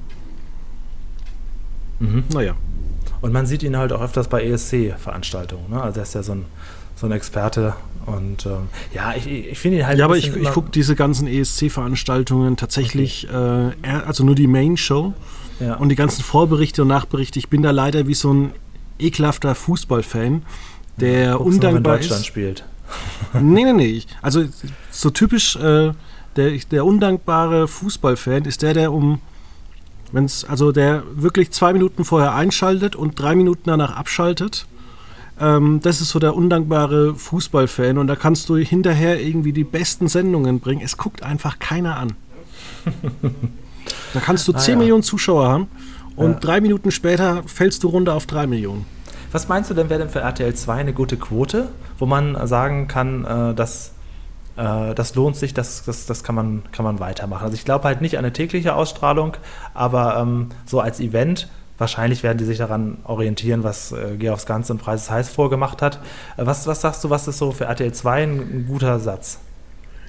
[1.98, 2.24] Mhm.
[2.32, 2.54] Naja.
[3.20, 5.70] Und man sieht ihn halt auch öfters bei ESC-Veranstaltungen.
[5.70, 5.82] Ne?
[5.82, 6.44] Also er ist ja so ein,
[6.96, 7.74] so ein Experte.
[8.06, 9.98] Und ähm, ja, ich, ich finde ihn halt.
[9.98, 13.72] Ja, aber ich, ich gucke diese ganzen ESC-Veranstaltungen tatsächlich, okay.
[13.82, 15.12] äh, also nur die Main-Show
[15.60, 15.74] ja.
[15.74, 17.38] und die ganzen Vorberichte und Nachberichte.
[17.38, 18.52] Ich bin da leider wie so ein
[18.98, 20.42] ekelhafter Fußballfan,
[20.96, 22.26] der ja, undankbar in Deutschland ist.
[22.26, 22.64] spielt.
[23.34, 24.02] nee, nee, nee.
[24.22, 24.44] Also
[24.90, 25.92] so typisch, äh,
[26.40, 29.20] der, der undankbare Fußballfan ist der, der um
[30.12, 34.66] wenn es, also der wirklich zwei Minuten vorher einschaltet und drei Minuten danach abschaltet.
[35.38, 40.08] Ähm, das ist so der undankbare Fußballfan und da kannst du hinterher irgendwie die besten
[40.08, 40.82] Sendungen bringen.
[40.84, 42.14] Es guckt einfach keiner an.
[44.14, 44.78] da kannst du ah, 10 ja.
[44.78, 45.68] Millionen Zuschauer haben
[46.16, 46.38] und ja.
[46.40, 48.84] drei Minuten später fällst du runter auf drei Millionen.
[49.32, 52.88] Was meinst du denn, wäre denn für RTL 2 eine gute Quote, wo man sagen
[52.88, 53.92] kann, äh, dass
[54.56, 57.44] äh, das lohnt sich, das, das, das kann, man, kann man weitermachen.
[57.44, 59.36] Also ich glaube halt nicht an eine tägliche Ausstrahlung,
[59.74, 64.72] aber ähm, so als Event wahrscheinlich werden die sich daran orientieren, was äh, aufs Ganze
[64.72, 65.96] und Preis heiß vorgemacht hat.
[66.36, 69.38] Äh, was, was sagst du, was ist so für RTL 2 ein, ein guter Satz?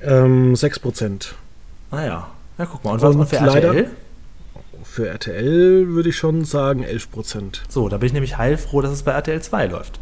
[0.04, 1.34] Ähm, 6%.
[1.92, 2.28] Naja,
[2.58, 2.92] ja, guck mal.
[2.92, 3.90] Und was und für RTL?
[4.84, 7.62] Für RTL würde ich schon sagen 11%.
[7.70, 10.00] So, da bin ich nämlich heilfroh, dass es bei RTL 2 läuft.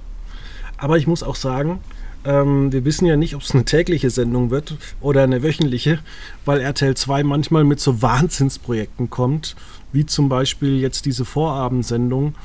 [0.78, 1.82] Aber ich muss auch sagen,
[2.26, 6.00] ähm, wir wissen ja nicht, ob es eine tägliche Sendung wird oder eine wöchentliche,
[6.46, 9.56] weil RTL 2 manchmal mit so Wahnsinnsprojekten kommt,
[9.92, 12.36] wie zum Beispiel jetzt diese Vorabendsendung,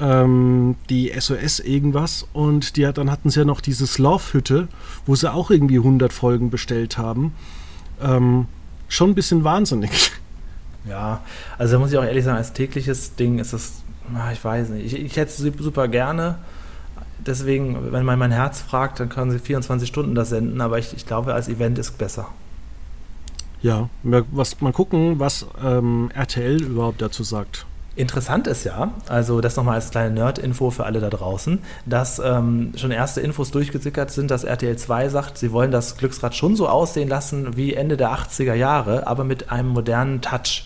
[0.00, 2.26] ähm, die SOS irgendwas.
[2.32, 4.68] Und die dann hatten sie ja noch diese Love-Hütte,
[5.06, 7.32] wo sie auch irgendwie 100 Folgen bestellt haben.
[8.02, 8.46] Ähm,
[8.88, 10.12] schon ein bisschen wahnsinnig.
[10.84, 11.22] Ja,
[11.58, 13.82] also da muss ich auch ehrlich sagen, als tägliches Ding ist es,
[14.32, 16.38] ich weiß nicht, ich, ich hätte es super gerne
[17.26, 20.94] deswegen, wenn man mein Herz fragt, dann können sie 24 Stunden das senden, aber ich,
[20.94, 22.28] ich glaube, als Event ist besser.
[23.62, 27.64] Ja, was, mal gucken, was ähm, RTL überhaupt dazu sagt.
[27.94, 32.72] Interessant ist ja, also das nochmal als kleine Nerd-Info für alle da draußen, dass ähm,
[32.74, 36.68] schon erste Infos durchgesickert sind, dass RTL 2 sagt, sie wollen das Glücksrad schon so
[36.68, 40.64] aussehen lassen wie Ende der 80er Jahre, aber mit einem modernen Touch.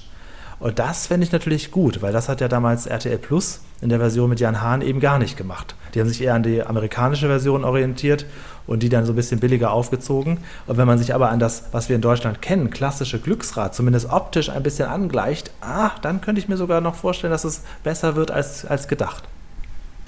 [0.60, 3.98] Und das fände ich natürlich gut, weil das hat ja damals RTL Plus in der
[3.98, 5.74] Version mit Jan Hahn eben gar nicht gemacht.
[5.94, 8.26] Die haben sich eher an die amerikanische Version orientiert
[8.66, 10.38] und die dann so ein bisschen billiger aufgezogen.
[10.66, 14.10] Und wenn man sich aber an das, was wir in Deutschland kennen, klassische Glücksrad, zumindest
[14.10, 18.16] optisch ein bisschen angleicht, ah, dann könnte ich mir sogar noch vorstellen, dass es besser
[18.16, 19.24] wird als, als gedacht.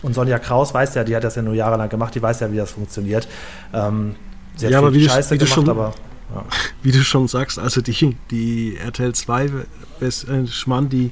[0.03, 2.53] Und Sonja Kraus weiß ja, die hat das ja nur jahrelang gemacht, die weiß ja,
[2.53, 3.29] wie das funktioniert.
[3.73, 4.15] Ähm,
[4.57, 5.95] sie hat ja, aber wie Scheiße du, wie gemacht, du schon, aber
[6.35, 6.45] ja.
[6.83, 9.51] wie du schon sagst, also die, die RTL 2
[10.01, 11.11] äh, Schmann, die,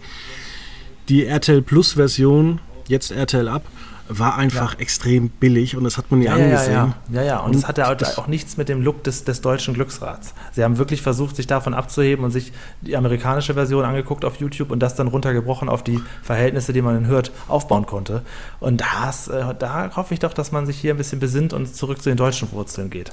[1.08, 3.62] die RTL Plus Version, jetzt RTL ab,
[4.08, 4.80] war einfach ja.
[4.80, 6.72] extrem billig und das hat man ja, ja angesehen.
[6.72, 7.26] Ja, ja, ja.
[7.26, 7.38] ja.
[7.40, 10.34] Und, es hatte auch, auch nichts mit dem Look des, des deutschen Glücksrads.
[10.52, 14.70] Sie haben wirklich versucht, sich davon abzuheben und sich die amerikanische Version angeguckt auf YouTube
[14.70, 18.22] und das dann runtergebrochen auf die Verhältnisse, die man hört, aufbauen konnte.
[18.60, 21.74] Und das, äh, da hoffe ich doch, dass man sich hier ein bisschen besinnt und
[21.74, 23.12] zurück zu den deutschen Wurzeln geht.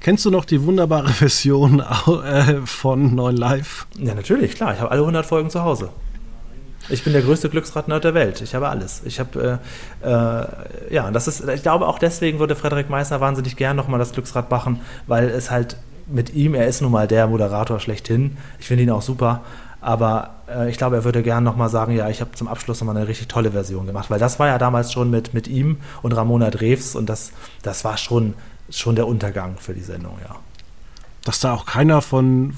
[0.00, 3.86] Kennst du noch die wunderbare Version äh, von 9 Live?
[3.98, 4.74] Ja, natürlich, klar.
[4.74, 5.90] Ich habe alle 100 Folgen zu Hause.
[6.88, 8.40] Ich bin der größte Glücksrad-Nerd der Welt.
[8.40, 9.02] Ich habe alles.
[9.04, 9.60] Ich habe,
[10.02, 13.98] äh, äh, ja, das ist, ich glaube auch deswegen würde Frederik Meissner wahnsinnig gern nochmal
[13.98, 18.36] das Glücksrad machen, weil es halt mit ihm, er ist nun mal der Moderator schlechthin.
[18.58, 19.42] Ich finde ihn auch super.
[19.80, 22.96] Aber äh, ich glaube, er würde gern nochmal sagen, ja, ich habe zum Abschluss nochmal
[22.96, 26.12] eine richtig tolle Version gemacht, weil das war ja damals schon mit, mit ihm und
[26.12, 28.34] Ramona Drews und das, das war schon
[28.70, 30.36] schon der Untergang für die Sendung, ja.
[31.24, 32.54] Dass da auch keiner von,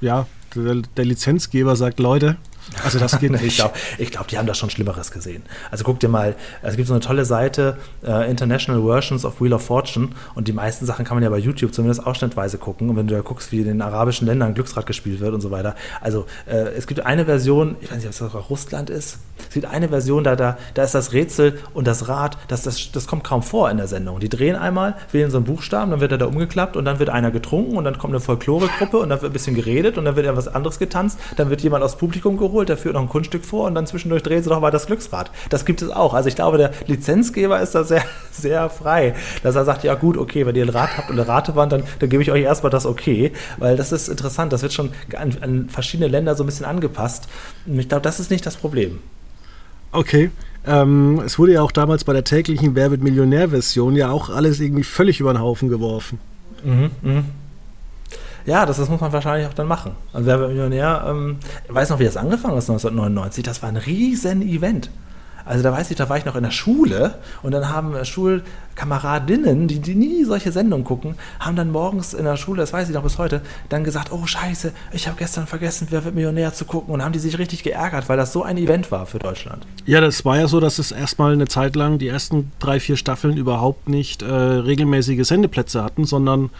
[0.00, 2.36] ja, der, der Lizenzgeber sagt, Leute,
[2.84, 3.42] also das geht nicht.
[3.44, 3.74] ich glaube,
[4.10, 5.42] glaub, die haben da schon Schlimmeres gesehen.
[5.70, 9.52] Also guck dir mal, es gibt so eine tolle Seite, äh, International Versions of Wheel
[9.52, 12.96] of Fortune und die meisten Sachen kann man ja bei YouTube zumindest ausschnittweise gucken und
[12.96, 15.74] wenn du da guckst, wie in den arabischen Ländern Glücksrad gespielt wird und so weiter.
[16.00, 19.18] Also äh, es gibt eine Version, ich weiß nicht, ob es sogar Russland ist,
[19.48, 22.92] es gibt eine Version, da, da, da ist das Rätsel und das Rad, das, das,
[22.92, 24.20] das kommt kaum vor in der Sendung.
[24.20, 27.10] Die drehen einmal, wählen so einen Buchstaben, dann wird er da umgeklappt und dann wird
[27.10, 30.16] einer getrunken und dann kommt eine Folkloregruppe und dann wird ein bisschen geredet und dann
[30.16, 33.44] wird etwas anderes getanzt, dann wird jemand aus Publikum geholt, der führt noch ein Kunststück
[33.44, 35.30] vor und dann zwischendurch drehen sie doch mal das Glücksrad.
[35.48, 36.14] Das gibt es auch.
[36.14, 40.16] Also ich glaube, der Lizenzgeber ist da sehr, sehr frei, dass er sagt, ja gut,
[40.16, 42.70] okay, wenn ihr ein Rad habt und eine Ratewand, dann, dann gebe ich euch erstmal
[42.70, 44.52] das okay, weil das ist interessant.
[44.52, 47.28] Das wird schon an, an verschiedene Länder so ein bisschen angepasst.
[47.66, 49.00] Und ich glaube, das ist nicht das Problem.
[49.92, 50.30] Okay.
[50.66, 54.82] Ähm, es wurde ja auch damals bei der täglichen Wer Millionär-Version ja auch alles irgendwie
[54.82, 56.18] völlig über den Haufen geworfen.
[56.62, 57.24] Mhm, mh.
[58.46, 59.92] Ja, das, das, muss man wahrscheinlich auch dann machen.
[60.12, 63.44] Also Wer Millionär, ähm, weiß noch, wie das angefangen ist 1999.
[63.44, 64.90] Das war ein riesen Event.
[65.44, 69.68] Also da weiß ich, da war ich noch in der Schule und dann haben Schulkameradinnen,
[69.68, 72.94] die, die nie solche Sendungen gucken, haben dann morgens in der Schule, das weiß ich
[72.94, 76.64] noch bis heute, dann gesagt, oh scheiße, ich habe gestern vergessen, wer wird Millionär zu
[76.64, 79.66] gucken und haben die sich richtig geärgert, weil das so ein Event war für Deutschland.
[79.86, 82.96] Ja, das war ja so, dass es erstmal eine Zeit lang die ersten drei, vier
[82.96, 86.50] Staffeln überhaupt nicht äh, regelmäßige Sendeplätze hatten, sondern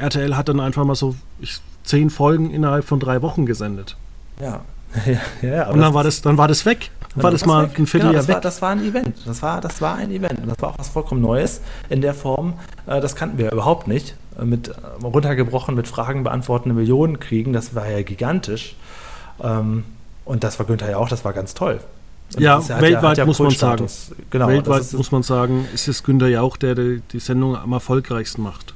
[0.00, 3.96] RTL hat dann einfach mal so ich, zehn Folgen innerhalb von drei Wochen gesendet.
[4.40, 4.60] Ja.
[5.42, 6.90] ja, ja und dann war, das, dann war das weg.
[7.14, 7.78] Dann war das mal weg.
[7.78, 8.34] ein Vierteljahr genau, das weg.
[8.34, 9.16] War, das war ein Event.
[9.24, 10.40] Das war, das war ein Event.
[10.40, 12.54] Und das war auch was vollkommen Neues in der Form.
[12.86, 14.14] Äh, das kannten wir überhaupt nicht.
[14.38, 17.52] Äh, mit äh, runtergebrochen, mit Fragen beantwortende Millionen kriegen.
[17.52, 18.76] Das war ja gigantisch.
[19.42, 19.84] Ähm,
[20.24, 21.08] und das war Günther ja auch.
[21.08, 21.80] Das war ganz toll.
[22.36, 23.86] Und ja, weltweit ja, ja muss man sagen.
[24.30, 28.42] Genau, weltweit muss man sagen, ist es Günther ja auch, der die Sendung am erfolgreichsten
[28.42, 28.74] macht.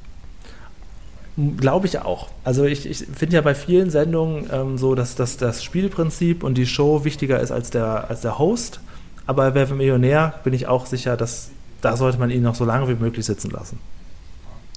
[1.57, 2.29] Glaube ich auch.
[2.45, 6.57] Also ich, ich finde ja bei vielen Sendungen ähm, so, dass, dass das Spielprinzip und
[6.57, 8.79] die Show wichtiger ist als der, als der Host.
[9.27, 11.49] Aber Wer wird Millionär bin ich auch sicher, dass
[11.81, 13.79] da sollte man ihn noch so lange wie möglich sitzen lassen.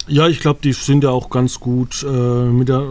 [0.08, 2.82] Ja, ich glaube, die sind ja auch ganz gut äh, mit der,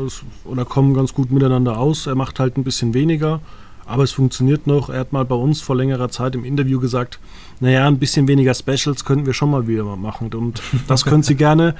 [0.46, 2.08] oder kommen ganz gut miteinander aus.
[2.08, 3.42] Er macht halt ein bisschen weniger,
[3.86, 4.90] aber es funktioniert noch.
[4.90, 7.20] Er hat mal bei uns vor längerer Zeit im Interview gesagt,
[7.60, 10.34] naja, ein bisschen weniger Specials könnten wir schon mal wieder machen.
[10.34, 11.76] Und das können Sie gerne.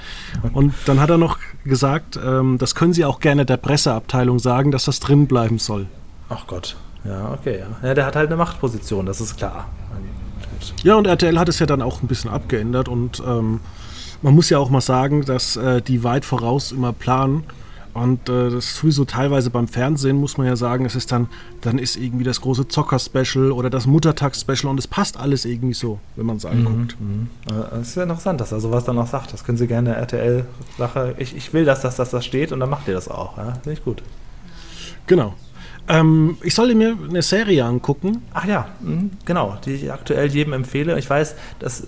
[0.52, 4.70] Und dann hat er noch gesagt, ähm, das können Sie auch gerne der Presseabteilung sagen,
[4.70, 5.86] dass das drin bleiben soll.
[6.28, 6.76] Ach Gott.
[7.04, 7.60] Ja, okay.
[7.60, 7.88] Ja.
[7.88, 9.68] ja der hat halt eine Machtposition, das ist klar.
[10.82, 13.60] Ja, und RTL hat es ja dann auch ein bisschen abgeändert und ähm,
[14.22, 17.44] man muss ja auch mal sagen, dass äh, die weit voraus immer planen
[17.98, 21.28] und äh, das ist sowieso teilweise beim Fernsehen, muss man ja sagen, es ist dann,
[21.60, 25.98] dann ist irgendwie das große Zocker-Special oder das Muttertags-Special und es passt alles irgendwie so,
[26.16, 26.96] wenn man es mhm, anguckt.
[27.00, 27.68] Mhm, mh.
[27.70, 29.32] Das ist ja interessant, dass er sowas dann auch sagt.
[29.32, 31.14] Das können Sie gerne RTL-Sache.
[31.18, 33.36] Ich, ich will, dass das, dass das steht und dann macht ihr das auch.
[33.36, 33.52] Ja?
[33.62, 34.02] Finde ich gut.
[35.06, 35.34] Genau.
[35.88, 38.22] Ähm, ich sollte mir eine Serie angucken.
[38.34, 40.98] Ach ja, mhm, genau, die ich aktuell jedem empfehle.
[40.98, 41.86] Ich weiß, dass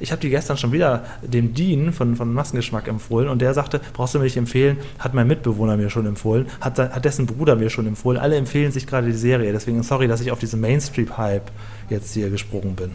[0.00, 3.80] ich habe die gestern schon wieder dem Dean von, von Massengeschmack empfohlen und der sagte,
[3.92, 7.56] brauchst du mir nicht empfehlen, hat mein Mitbewohner mir schon empfohlen, hat, hat dessen Bruder
[7.56, 8.18] mir schon empfohlen.
[8.18, 9.52] Alle empfehlen sich gerade die Serie.
[9.52, 11.50] Deswegen sorry, dass ich auf diesen Mainstream-Hype
[11.90, 12.92] jetzt hier gesprungen bin.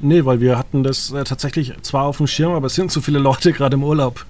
[0.00, 3.00] Nee, weil wir hatten das äh, tatsächlich zwar auf dem Schirm, aber es sind zu
[3.00, 4.26] viele Leute gerade im Urlaub.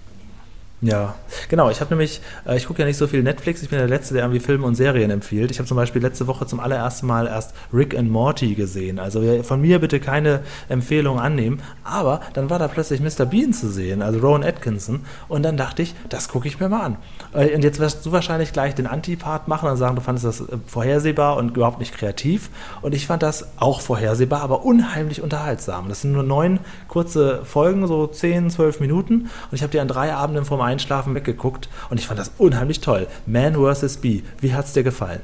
[0.80, 1.14] Ja,
[1.48, 1.70] genau.
[1.70, 3.62] Ich habe nämlich, äh, ich gucke ja nicht so viel Netflix.
[3.62, 5.50] Ich bin der Letzte, der irgendwie Filme und Serien empfiehlt.
[5.50, 8.98] Ich habe zum Beispiel letzte Woche zum allerersten Mal erst Rick and Morty gesehen.
[8.98, 11.62] Also von mir bitte keine Empfehlung annehmen.
[11.84, 13.24] Aber dann war da plötzlich Mr.
[13.24, 15.06] Bean zu sehen, also Rowan Atkinson.
[15.28, 16.96] Und dann dachte ich, das gucke ich mir mal an.
[17.32, 20.40] Äh, und jetzt wirst du wahrscheinlich gleich den Antipart machen und sagen, du fandest das
[20.40, 22.50] äh, vorhersehbar und überhaupt nicht kreativ.
[22.82, 25.88] Und ich fand das auch vorhersehbar, aber unheimlich unterhaltsam.
[25.88, 26.58] Das sind nur neun
[26.88, 29.30] kurze Folgen, so zehn, zwölf Minuten.
[29.50, 32.80] Und ich habe die an drei Abenden vor Einschlafen weggeguckt und ich fand das unheimlich
[32.80, 33.06] toll.
[33.26, 33.98] Man vs.
[33.98, 34.22] Bee.
[34.40, 35.20] Wie hat es dir gefallen?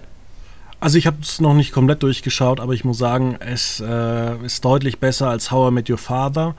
[0.81, 4.65] Also ich habe es noch nicht komplett durchgeschaut, aber ich muss sagen, es äh, ist
[4.65, 6.55] deutlich besser als How I Met Your Father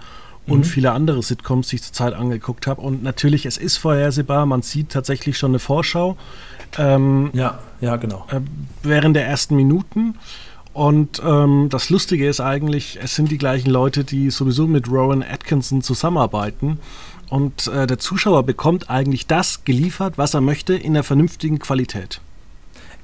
[0.46, 0.64] und mhm.
[0.64, 2.82] viele andere Sitcoms, die ich zurzeit angeguckt habe.
[2.82, 6.18] Und natürlich, es ist vorhersehbar, man sieht tatsächlich schon eine Vorschau.
[6.78, 8.28] Ähm, ja, ja, genau.
[8.30, 8.42] Äh,
[8.84, 10.16] während der ersten Minuten.
[10.74, 15.22] Und ähm, das Lustige ist eigentlich, es sind die gleichen Leute, die sowieso mit Rowan
[15.22, 16.80] Atkinson zusammenarbeiten.
[17.32, 22.20] Und äh, der Zuschauer bekommt eigentlich das geliefert, was er möchte, in der vernünftigen Qualität.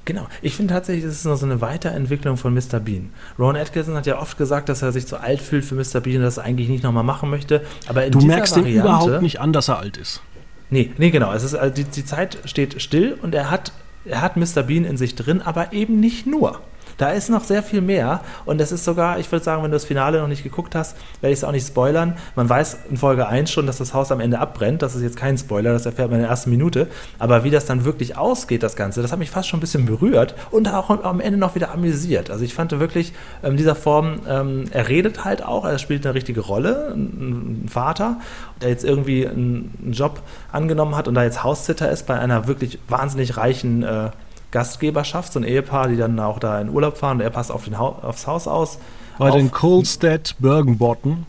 [0.04, 0.26] Genau.
[0.42, 2.78] Ich finde tatsächlich, das ist noch so eine Weiterentwicklung von Mr.
[2.78, 3.08] Bean.
[3.38, 6.00] Ron Atkinson hat ja oft gesagt, dass er sich zu alt fühlt für Mr.
[6.00, 7.64] Bean und das eigentlich nicht nochmal machen möchte.
[7.86, 10.20] Aber in du merkst Variante, ihm überhaupt nicht an, dass er alt ist.
[10.68, 11.32] Nee, nee, genau.
[11.32, 13.72] Es ist, also die, die Zeit steht still und er hat,
[14.04, 14.62] er hat Mr.
[14.62, 16.60] Bean in sich drin, aber eben nicht nur.
[16.98, 19.76] Da ist noch sehr viel mehr und das ist sogar, ich würde sagen, wenn du
[19.76, 22.16] das Finale noch nicht geguckt hast, werde ich es auch nicht spoilern.
[22.34, 24.82] Man weiß in Folge 1 schon, dass das Haus am Ende abbrennt.
[24.82, 26.88] Das ist jetzt kein Spoiler, das erfährt man in der ersten Minute.
[27.18, 29.86] Aber wie das dann wirklich ausgeht, das Ganze, das hat mich fast schon ein bisschen
[29.86, 32.30] berührt und auch am Ende noch wieder amüsiert.
[32.30, 36.04] Also ich fand wirklich in ähm, dieser Form, ähm, er redet halt auch, er spielt
[36.04, 38.16] eine richtige Rolle, ein Vater,
[38.60, 42.78] der jetzt irgendwie einen Job angenommen hat und da jetzt Haussitter ist bei einer wirklich
[42.88, 44.10] wahnsinnig reichen äh,
[44.50, 47.64] Gastgeberschaft, so ein Ehepaar, die dann auch da in Urlaub fahren und er passt auf
[47.64, 48.78] den ha aufs Haus aus.
[49.18, 51.26] Bei den Colstead Bergenbotten.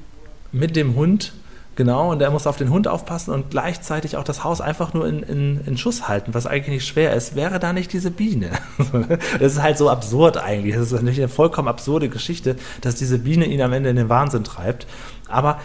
[0.52, 1.34] Mit dem Hund,
[1.76, 5.08] genau, und er muss auf den Hund aufpassen und gleichzeitig auch das Haus einfach nur
[5.08, 7.36] in, in, in Schuss halten, was eigentlich nicht schwer ist.
[7.36, 8.52] Wäre da nicht diese Biene?
[9.40, 10.76] das ist halt so absurd eigentlich.
[10.76, 14.10] Das ist natürlich eine vollkommen absurde Geschichte, dass diese Biene ihn am Ende in den
[14.10, 14.88] Wahnsinn treibt.
[15.28, 15.60] Aber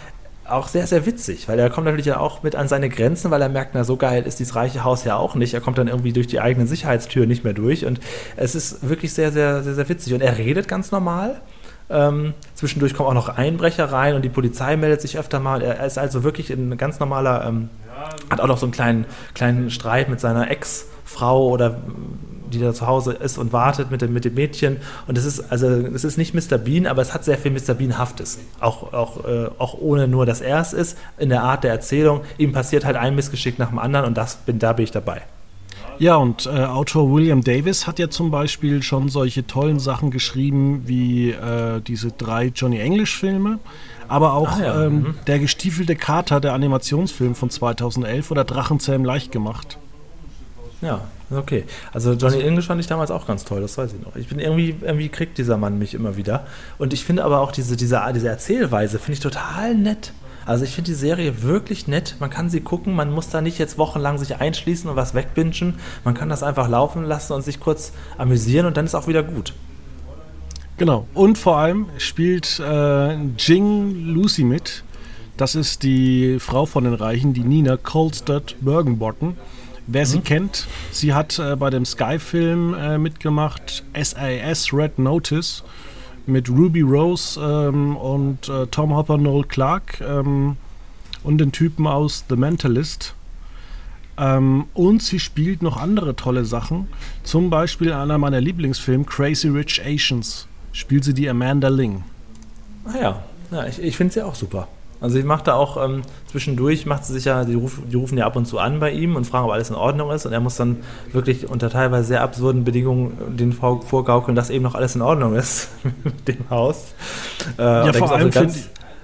[0.47, 3.49] auch sehr, sehr witzig, weil er kommt natürlich auch mit an seine Grenzen, weil er
[3.49, 5.53] merkt, na, so geil ist dieses reiche Haus ja auch nicht.
[5.53, 7.99] Er kommt dann irgendwie durch die eigene Sicherheitstür nicht mehr durch und
[8.35, 10.13] es ist wirklich sehr, sehr, sehr, sehr witzig.
[10.13, 11.41] Und er redet ganz normal.
[11.89, 15.61] Ähm, zwischendurch kommen auch noch Einbrecher rein und die Polizei meldet sich öfter mal.
[15.61, 17.69] Er ist also wirklich ein ganz normaler, ähm,
[18.29, 21.77] hat auch noch so einen kleinen, kleinen Streit mit seiner Ex-Frau oder
[22.57, 24.77] die da zu Hause ist und wartet mit dem, mit dem Mädchen.
[25.07, 26.57] Und es ist, also es ist nicht Mr.
[26.57, 27.73] Bean, aber es hat sehr viel Mr.
[27.73, 28.39] Bean-haftes.
[28.59, 32.21] Auch, auch, äh, auch ohne nur, dass er es ist, in der Art der Erzählung.
[32.37, 35.21] Ihm passiert halt ein Missgeschick nach dem anderen und das bin, da bin ich dabei.
[35.97, 40.83] Ja, und äh, Autor William Davis hat ja zum Beispiel schon solche tollen Sachen geschrieben
[40.85, 43.59] wie äh, diese drei Johnny English-Filme,
[44.07, 44.85] aber auch ja.
[44.85, 45.15] ähm, mhm.
[45.27, 49.77] der gestiefelte Kater, der Animationsfilm von 2011 oder Drachenzähm leicht gemacht.
[50.81, 51.63] Ja, okay.
[51.93, 54.15] Also Johnny English fand ich damals auch ganz toll, das weiß ich noch.
[54.15, 56.45] Ich bin irgendwie, irgendwie kriegt dieser Mann mich immer wieder.
[56.77, 60.13] Und ich finde aber auch diese, diese, diese Erzählweise, finde ich total nett.
[60.45, 62.17] Also ich finde die Serie wirklich nett.
[62.19, 65.75] Man kann sie gucken, man muss da nicht jetzt wochenlang sich einschließen und was wegbingen.
[66.03, 69.23] Man kann das einfach laufen lassen und sich kurz amüsieren und dann ist auch wieder
[69.23, 69.53] gut.
[70.77, 71.07] Genau.
[71.13, 74.83] Und vor allem spielt äh, Jing Lucy mit.
[75.37, 79.37] Das ist die Frau von den Reichen, die Nina Colstead Bergenbotten.
[79.87, 80.09] Wer mhm.
[80.09, 85.63] sie kennt, sie hat äh, bei dem Sky-Film äh, mitgemacht, SAS Red Notice
[86.25, 90.57] mit Ruby Rose ähm, und äh, Tom Hopper, Noel Clark ähm,
[91.23, 93.13] und den Typen aus The Mentalist.
[94.17, 96.87] Ähm, und sie spielt noch andere tolle Sachen.
[97.23, 102.03] Zum Beispiel in einer meiner Lieblingsfilme, Crazy Rich Asians, spielt sie die Amanda Ling.
[102.85, 104.67] Ah ja, ja ich, ich finde sie auch super.
[105.01, 108.17] Also ich mache da auch ähm, zwischendurch, macht sie sich ja, die, ruf, die, rufen
[108.17, 110.25] ja ab und zu an bei ihm und fragen, ob alles in Ordnung ist.
[110.25, 110.77] Und er muss dann
[111.11, 115.69] wirklich unter teilweise sehr absurden Bedingungen den vorgaukeln, dass eben noch alles in Ordnung ist
[116.03, 116.93] mit dem Haus.
[117.57, 118.53] Äh, ja, vor allem finde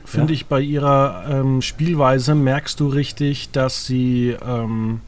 [0.05, 0.33] find ja?
[0.33, 5.01] ich bei ihrer ähm, Spielweise merkst du richtig, dass sie ähm,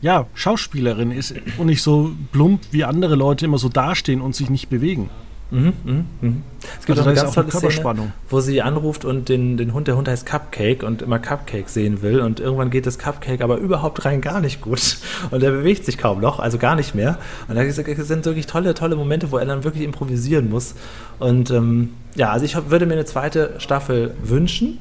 [0.00, 4.50] ja, Schauspielerin ist und nicht so plump wie andere Leute immer so dastehen und sich
[4.50, 5.08] nicht bewegen.
[5.54, 6.32] Mhm, mh, mh.
[6.80, 9.86] Es gibt also auch eine ganz tolle Szene, wo sie anruft und den, den Hund,
[9.86, 13.58] der Hund heißt Cupcake und immer Cupcake sehen will und irgendwann geht das Cupcake aber
[13.58, 14.98] überhaupt rein gar nicht gut
[15.30, 17.18] und er bewegt sich kaum noch, also gar nicht mehr.
[17.46, 20.74] Und da sind wirklich tolle, tolle Momente, wo er dann wirklich improvisieren muss.
[21.20, 24.78] Und ähm, ja, also ich würde mir eine zweite Staffel wünschen.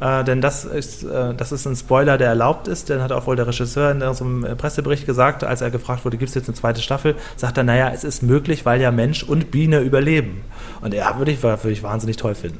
[0.00, 2.88] Äh, denn das ist, äh, das ist ein Spoiler, der erlaubt ist.
[2.88, 6.16] Den hat auch wohl der Regisseur in so einem Pressebericht gesagt, als er gefragt wurde,
[6.16, 9.22] gibt es jetzt eine zweite Staffel, sagt er, naja, es ist möglich, weil ja Mensch
[9.22, 10.42] und Biene überleben.
[10.82, 12.58] Und ja, würde ich, würde ich wahnsinnig toll finden.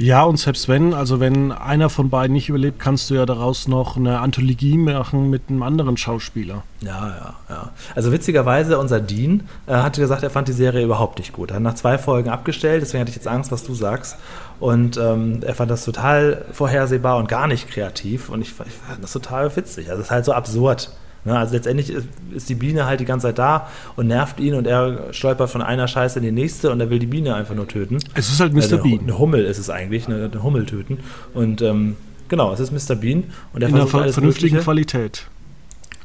[0.00, 3.68] Ja, und selbst wenn, also wenn einer von beiden nicht überlebt, kannst du ja daraus
[3.68, 6.62] noch eine Anthologie machen mit einem anderen Schauspieler.
[6.80, 7.70] Ja, ja, ja.
[7.94, 11.50] Also witzigerweise, unser Dean äh, hatte gesagt, er fand die Serie überhaupt nicht gut.
[11.50, 14.16] Er hat nach zwei Folgen abgestellt, deswegen hatte ich jetzt Angst, was du sagst.
[14.60, 18.28] Und ähm, er fand das total vorhersehbar und gar nicht kreativ.
[18.28, 19.88] Und ich, ich fand das total witzig.
[19.88, 20.90] Also es ist halt so absurd.
[21.24, 21.36] Ne?
[21.36, 21.92] Also letztendlich
[22.32, 25.62] ist die Biene halt die ganze Zeit da und nervt ihn und er stolpert von
[25.62, 27.98] einer Scheiße in die nächste und er will die Biene einfach nur töten.
[28.14, 28.72] Es ist halt Mr.
[28.72, 29.00] Äh, Bean.
[29.00, 30.98] Eine Hummel ist es eigentlich, eine, eine Hummel töten.
[31.34, 31.96] Und ähm,
[32.28, 32.96] genau, es ist Mr.
[32.96, 34.58] Bean und er in einer vernünftigen Mögliche.
[34.58, 35.26] Qualität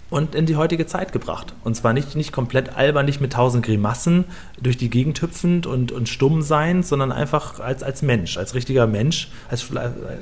[0.09, 1.53] und in die heutige Zeit gebracht.
[1.63, 4.25] Und zwar nicht, nicht komplett albern, nicht mit tausend Grimassen
[4.61, 8.87] durch die Gegend hüpfend und, und stumm sein, sondern einfach als, als Mensch, als richtiger
[8.87, 9.67] Mensch, als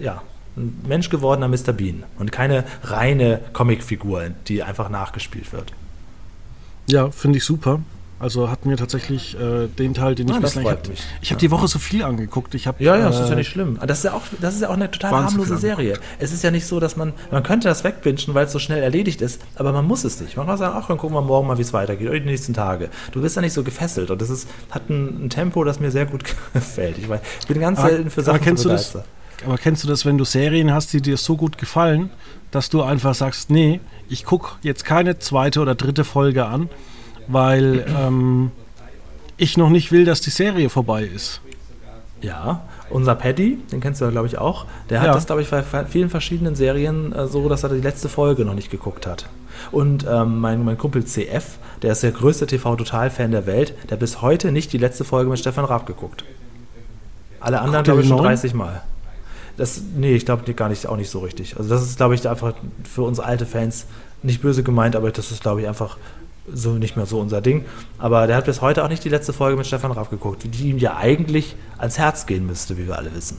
[0.01, 0.21] ja,
[0.55, 1.73] ein Mensch gewordener Mr.
[1.73, 5.73] Bean und keine reine Comicfigur, die einfach nachgespielt wird.
[6.87, 7.79] Ja, finde ich super.
[8.23, 10.63] Also hat mir tatsächlich äh, den Teil, den ich ah, bislang.
[10.63, 10.95] Ich habe
[11.31, 12.55] hab die Woche so viel angeguckt.
[12.55, 13.77] Ich hab, ja, ja, das ist ja äh, nicht schlimm.
[13.85, 15.99] Das ist ja auch, das ist ja auch eine total harmlose Serie.
[16.19, 18.81] Es ist ja nicht so, dass man, man könnte das wegwünschen, weil es so schnell
[18.81, 20.37] erledigt ist, aber man muss es nicht.
[20.37, 22.53] Man kann sagen, ach, dann gucken wir morgen mal, wie es weitergeht, oder die nächsten
[22.53, 22.89] Tage.
[23.11, 25.91] Du bist ja nicht so gefesselt und das ist, hat ein, ein Tempo, das mir
[25.91, 26.97] sehr gut gefällt.
[26.99, 29.03] Ich, weiß, ich bin ganz aber, selten für Sachen kennst begeistert.
[29.39, 32.09] Das, aber kennst du das, wenn du Serien hast, die dir so gut gefallen,
[32.51, 36.69] dass du einfach sagst, nee, ich gucke jetzt keine zweite oder dritte Folge an,
[37.27, 38.51] weil ähm,
[39.37, 41.41] ich noch nicht will, dass die Serie vorbei ist.
[42.21, 45.13] Ja, unser Paddy, den kennst du ja, glaube ich, auch, der hat ja.
[45.13, 48.53] das, glaube ich, bei vielen verschiedenen Serien äh, so, dass er die letzte Folge noch
[48.53, 49.27] nicht geguckt hat.
[49.71, 54.21] Und ähm, mein, mein Kumpel CF, der ist der größte TV-Total-Fan der Welt, der bis
[54.21, 56.23] heute nicht die letzte Folge mit Stefan Raab geguckt.
[57.39, 58.83] Alle anderen, glaube ich, schon 30 Mal.
[59.57, 61.57] Das, nee, ich glaube gar nicht, auch nicht so richtig.
[61.57, 63.85] Also das ist, glaube ich, einfach für uns alte Fans
[64.23, 65.97] nicht böse gemeint, aber das ist, glaube ich, einfach
[66.51, 67.65] so nicht mehr so unser Ding.
[67.97, 70.69] Aber der hat bis heute auch nicht die letzte Folge mit Stefan Raff geguckt, die
[70.69, 73.37] ihm ja eigentlich ans Herz gehen müsste, wie wir alle wissen.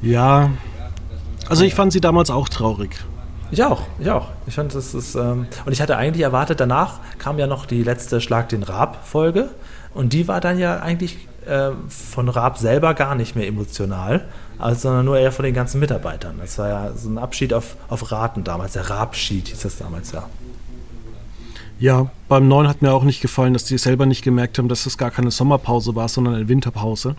[0.00, 0.50] Ja.
[1.48, 2.96] Also ich fand sie damals auch traurig.
[3.50, 4.28] Ich auch, ich auch.
[4.46, 7.82] Ich fand das ist ähm, und ich hatte eigentlich erwartet, danach kam ja noch die
[7.82, 9.48] letzte Schlag den Raab Folge
[9.94, 14.26] und die war dann ja eigentlich äh, von Raab selber gar nicht mehr emotional,
[14.58, 16.36] also, sondern nur eher von den ganzen Mitarbeitern.
[16.40, 20.12] Das war ja so ein Abschied auf, auf Raten damals, der Raabschied hieß das damals
[20.12, 20.28] ja.
[21.78, 24.84] Ja, beim neuen hat mir auch nicht gefallen, dass die selber nicht gemerkt haben, dass
[24.84, 27.14] das gar keine Sommerpause war, sondern eine Winterpause.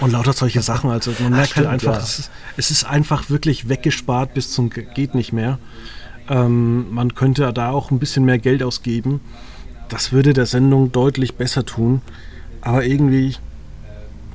[0.00, 0.90] Und lauter solche Sachen.
[0.90, 1.98] Also man merkt halt einfach, ja.
[1.98, 5.58] es, ist, es, ist, einfach wirklich weggespart bis zum geht nicht mehr.
[6.28, 9.20] Ähm, man könnte da auch ein bisschen mehr Geld ausgeben.
[9.88, 12.02] das würde der Sendung deutlich besser tun.
[12.60, 13.36] Aber irgendwie,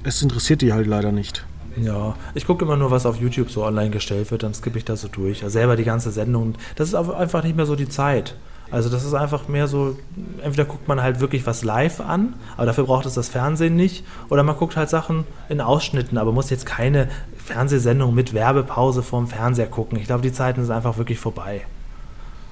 [0.04, 1.46] es interessiert die halt leider nicht.
[1.76, 4.86] Ja, ich gucke immer nur, was auf YouTube so online gestellt wird, dann skippe ich
[4.86, 5.44] das so durch.
[5.44, 8.36] Also selber die ganze Sendung, das ist einfach nicht mehr so die Zeit.
[8.74, 9.96] Also das ist einfach mehr so,
[10.42, 14.04] entweder guckt man halt wirklich was live an, aber dafür braucht es das Fernsehen nicht,
[14.30, 17.08] oder man guckt halt Sachen in Ausschnitten, aber muss jetzt keine
[17.38, 20.00] Fernsehsendung mit Werbepause vorm Fernseher gucken.
[20.00, 21.62] Ich glaube, die Zeiten sind einfach wirklich vorbei.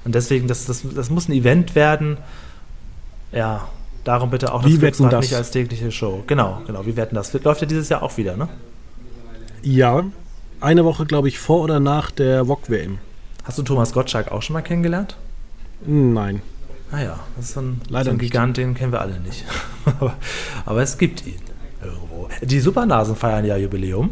[0.05, 2.17] Und deswegen, das, das, das muss ein Event werden.
[3.31, 3.67] Ja,
[4.03, 5.21] darum bitte auch das das?
[5.21, 6.23] nicht als tägliche Show.
[6.27, 6.85] Genau, genau.
[6.85, 7.33] Wie wetten das?
[7.33, 8.47] Läuft ja dieses Jahr auch wieder, ne?
[9.63, 10.03] Ja,
[10.59, 12.99] eine Woche, glaube ich, vor oder nach der VOG-WM.
[13.43, 15.17] Hast du Thomas Gottschalk auch schon mal kennengelernt?
[15.85, 16.41] Nein.
[16.91, 19.45] Naja, ah das ist so ein, Leider so ein Gigant, den kennen wir alle nicht.
[19.99, 20.13] aber,
[20.65, 21.39] aber, es gibt ihn
[21.81, 22.27] irgendwo.
[22.41, 24.11] Die Supernasen feiern ja Jubiläum.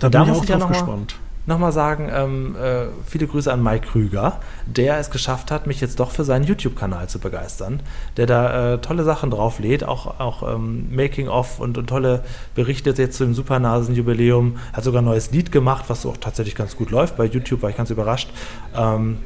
[0.00, 1.16] Da Und da muss ich ja noch gespannt.
[1.46, 5.80] Mal, nochmal sagen, ähm, äh, viele Grüße an Mike Krüger, der es geschafft hat, mich
[5.80, 7.80] jetzt doch für seinen YouTube-Kanal zu begeistern,
[8.18, 12.22] der da äh, tolle Sachen drauf lädt, auch, auch ähm, Making-of und, und, tolle
[12.54, 16.76] Berichte jetzt zu dem Supernasen-Jubiläum, hat sogar ein neues Lied gemacht, was auch tatsächlich ganz
[16.76, 17.16] gut läuft.
[17.16, 18.28] Bei YouTube war ich ganz überrascht.
[18.76, 19.18] Ähm,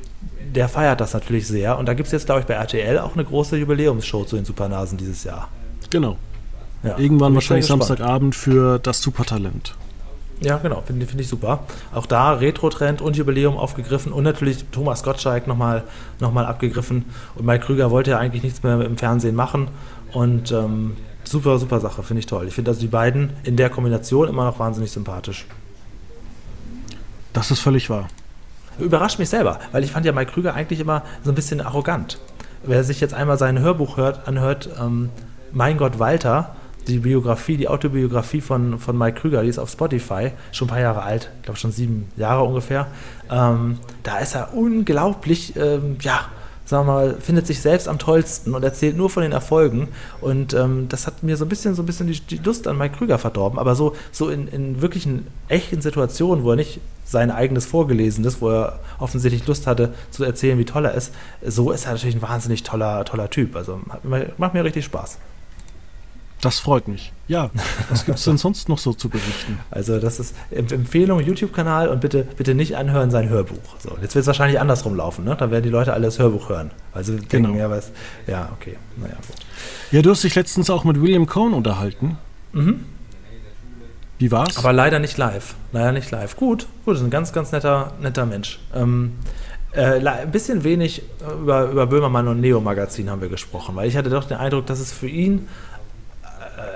[0.55, 3.15] der feiert das natürlich sehr und da gibt es jetzt, glaube ich, bei RTL auch
[3.15, 5.49] eine große Jubiläumsshow zu den Supernasen dieses Jahr.
[5.91, 6.17] Genau.
[6.83, 9.75] Ja, Irgendwann wahrscheinlich Samstagabend für das Supertalent.
[10.41, 11.61] Ja, genau, finde find ich super.
[11.95, 15.85] Auch da Retro-Trend und Jubiläum aufgegriffen und natürlich Thomas Gottschalk nochmal
[16.19, 17.05] noch mal abgegriffen.
[17.37, 19.69] Und Mike Krüger wollte ja eigentlich nichts mehr im Fernsehen machen.
[20.13, 22.49] Und ähm, super, super Sache, finde ich toll.
[22.49, 25.47] Ich finde also die beiden in der Kombination immer noch wahnsinnig sympathisch.
[27.33, 28.09] Das ist völlig wahr.
[28.79, 32.19] Überrascht mich selber, weil ich fand ja Mike Krüger eigentlich immer so ein bisschen arrogant.
[32.65, 35.11] Wer sich jetzt einmal sein Hörbuch hört, anhört, ähm,
[35.53, 36.55] Mein Gott Walter,
[36.87, 40.81] die Biografie, die Autobiografie von, von Mike Krüger, die ist auf Spotify, schon ein paar
[40.81, 42.87] Jahre alt, ich glaube schon sieben Jahre ungefähr.
[43.31, 46.27] Ähm, da ist er unglaublich, ähm, ja,
[46.65, 49.89] sagen wir mal, findet sich selbst am tollsten und erzählt nur von den Erfolgen.
[50.21, 52.79] Und ähm, das hat mir so ein bisschen, so ein bisschen die, die, Lust an
[52.79, 53.59] Mike Krüger verdorben.
[53.59, 58.51] Aber so, so in, in wirklichen echten Situationen, wo er nicht sein eigenes Vorgelesenes, wo
[58.51, 61.13] er offensichtlich Lust hatte zu erzählen, wie toll er ist,
[61.45, 63.57] so ist er natürlich ein wahnsinnig toller, toller Typ.
[63.57, 63.81] Also
[64.39, 65.19] macht mir richtig Spaß.
[66.43, 67.13] Das freut mich.
[67.29, 67.51] Ja,
[67.89, 69.61] was gibt es denn sonst noch so zu berichten?
[69.71, 73.79] Also das ist Empfehlung, YouTube-Kanal und bitte, bitte nicht anhören sein Hörbuch.
[73.79, 75.37] So, jetzt wird es wahrscheinlich andersrum laufen, ne?
[75.39, 76.73] Da werden die Leute alle das Hörbuch hören.
[77.01, 77.29] Sie genau.
[77.29, 77.93] denken, ja, was,
[78.27, 79.37] ja, okay, naja, gut.
[79.93, 82.19] Ja, du hast dich letztens auch mit William Cohn unterhalten.
[82.53, 82.85] Mhm.
[84.19, 84.59] Wie war's?
[84.59, 85.55] Aber leider nicht live.
[85.71, 86.37] Leider nicht live.
[86.37, 88.59] Gut, gut, ist ein ganz, ganz netter, netter Mensch.
[88.75, 89.13] Ähm,
[89.73, 91.03] äh, ein bisschen wenig
[91.41, 94.67] über, über Böhmermann und Neo Magazin haben wir gesprochen, weil ich hatte doch den Eindruck,
[94.67, 95.49] dass es für ihn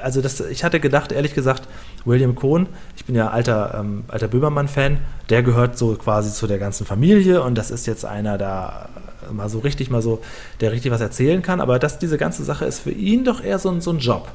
[0.02, 1.68] also das, ich hatte gedacht, ehrlich gesagt,
[2.04, 4.98] William Cohn, ich bin ja alter, ähm, alter Böhmermann-Fan,
[5.28, 8.88] der gehört so quasi zu der ganzen Familie und das ist jetzt einer da
[9.32, 10.20] mal so richtig, mal so,
[10.60, 13.58] der richtig was erzählen kann, aber dass diese ganze Sache ist für ihn doch eher
[13.58, 14.28] so, so ein Job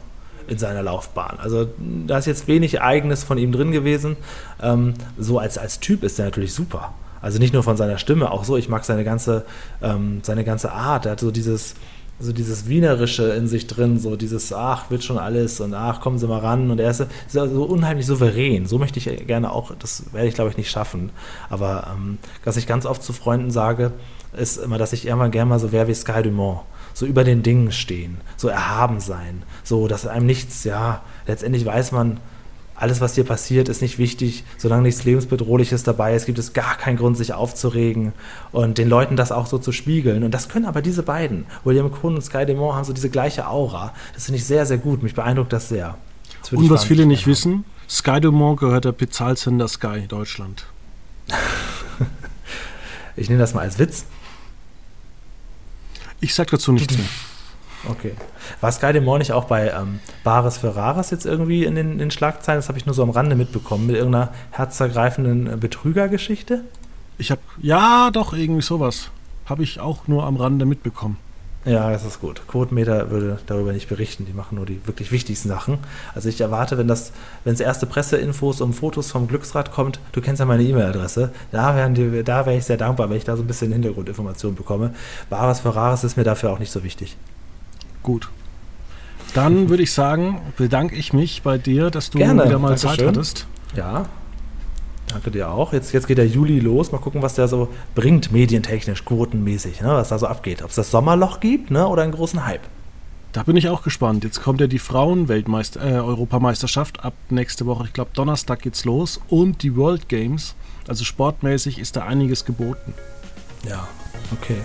[0.47, 1.39] in seiner Laufbahn.
[1.39, 1.69] Also
[2.07, 4.17] da ist jetzt wenig Eigenes von ihm drin gewesen.
[4.61, 6.93] Ähm, so als, als Typ ist er natürlich super.
[7.21, 9.45] Also nicht nur von seiner Stimme, auch so, ich mag seine ganze,
[9.81, 11.05] ähm, seine ganze Art.
[11.05, 11.75] Er hat so dieses,
[12.21, 16.19] so dieses Wienerische in sich drin, so dieses, ach, wird schon alles und ach, kommen
[16.19, 16.69] Sie mal ran.
[16.69, 18.67] Und er ist so unheimlich souverän.
[18.67, 21.09] So möchte ich gerne auch, das werde ich glaube ich nicht schaffen.
[21.49, 23.91] Aber ähm, was ich ganz oft zu Freunden sage,
[24.37, 26.61] ist immer, dass ich irgendwann gerne mal so wäre wie Sky Dumont.
[26.93, 31.93] So über den Dingen stehen, so erhaben sein, so dass einem nichts, ja, letztendlich weiß
[31.93, 32.19] man,
[32.81, 34.43] alles, was dir passiert, ist nicht wichtig.
[34.57, 38.11] Solange nichts Lebensbedrohliches dabei ist, gibt es gar keinen Grund, sich aufzuregen
[38.51, 40.23] und den Leuten das auch so zu spiegeln.
[40.23, 43.47] Und das können aber diese beiden, William Kuhn und Sky Demont, haben so diese gleiche
[43.47, 43.93] Aura.
[44.15, 45.03] Das finde ich sehr, sehr gut.
[45.03, 45.95] Mich beeindruckt das sehr.
[46.41, 50.65] Das und was viele nicht wissen, Sky Dumont gehört der Bezahlsender Sky Deutschland.
[53.15, 54.05] ich nehme das mal als Witz.
[56.19, 57.05] Ich sag dazu nichts mehr.
[57.89, 58.13] Okay.
[58.59, 61.97] War Sky Demore nicht auch bei ähm, Bares für Rares jetzt irgendwie in den, in
[61.97, 62.59] den Schlagzeilen?
[62.59, 66.63] Das habe ich nur so am Rande mitbekommen, mit irgendeiner herzergreifenden äh, Betrügergeschichte?
[67.17, 69.09] Ich habe, ja, doch, irgendwie sowas.
[69.45, 71.17] Habe ich auch nur am Rande mitbekommen.
[71.63, 72.41] Ja, das ist gut.
[72.47, 74.25] Quotenmeter würde darüber nicht berichten.
[74.25, 75.77] Die machen nur die wirklich wichtigsten Sachen.
[76.15, 77.11] Also ich erwarte, wenn das,
[77.43, 81.73] wenn es erste Presseinfos um Fotos vom Glücksrad kommt, du kennst ja meine E-Mail-Adresse, da,
[81.87, 84.95] da wäre ich sehr dankbar, wenn ich da so ein bisschen Hintergrundinformationen bekomme.
[85.29, 87.15] Bares für Rares ist mir dafür auch nicht so wichtig.
[88.03, 88.29] Gut.
[89.33, 92.45] Dann würde ich sagen, bedanke ich mich bei dir, dass du Gerne.
[92.45, 92.97] wieder mal Dankeschön.
[92.97, 93.47] Zeit hattest.
[93.75, 94.05] Ja,
[95.07, 95.73] danke dir auch.
[95.73, 96.91] Jetzt, jetzt geht der Juli los.
[96.91, 99.89] Mal gucken, was der so bringt, medientechnisch, quotenmäßig, ne?
[99.89, 100.61] was da so abgeht.
[100.61, 101.87] Ob es das Sommerloch gibt ne?
[101.87, 102.67] oder einen großen Hype.
[103.31, 104.25] Da bin ich auch gespannt.
[104.25, 107.85] Jetzt kommt ja die Frauen-Europameisterschaft äh, ab nächste Woche.
[107.85, 109.21] Ich glaube, Donnerstag geht's los.
[109.29, 110.55] Und die World Games.
[110.87, 112.93] Also sportmäßig ist da einiges geboten.
[113.67, 113.87] Ja,
[114.33, 114.57] okay.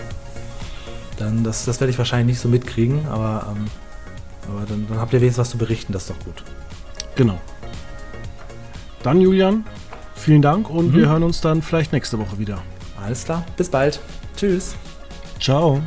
[1.17, 3.65] Dann, das, das werde ich wahrscheinlich nicht so mitkriegen, aber, ähm,
[4.49, 6.43] aber dann, dann habt ihr wenigstens was zu berichten, das ist doch gut.
[7.15, 7.41] Genau.
[9.03, 9.65] Dann, Julian,
[10.15, 10.97] vielen Dank und mhm.
[10.97, 12.63] wir hören uns dann vielleicht nächste Woche wieder.
[13.03, 14.01] Alles klar, bis bald.
[14.37, 14.77] Tschüss.
[15.41, 15.81] Ciao.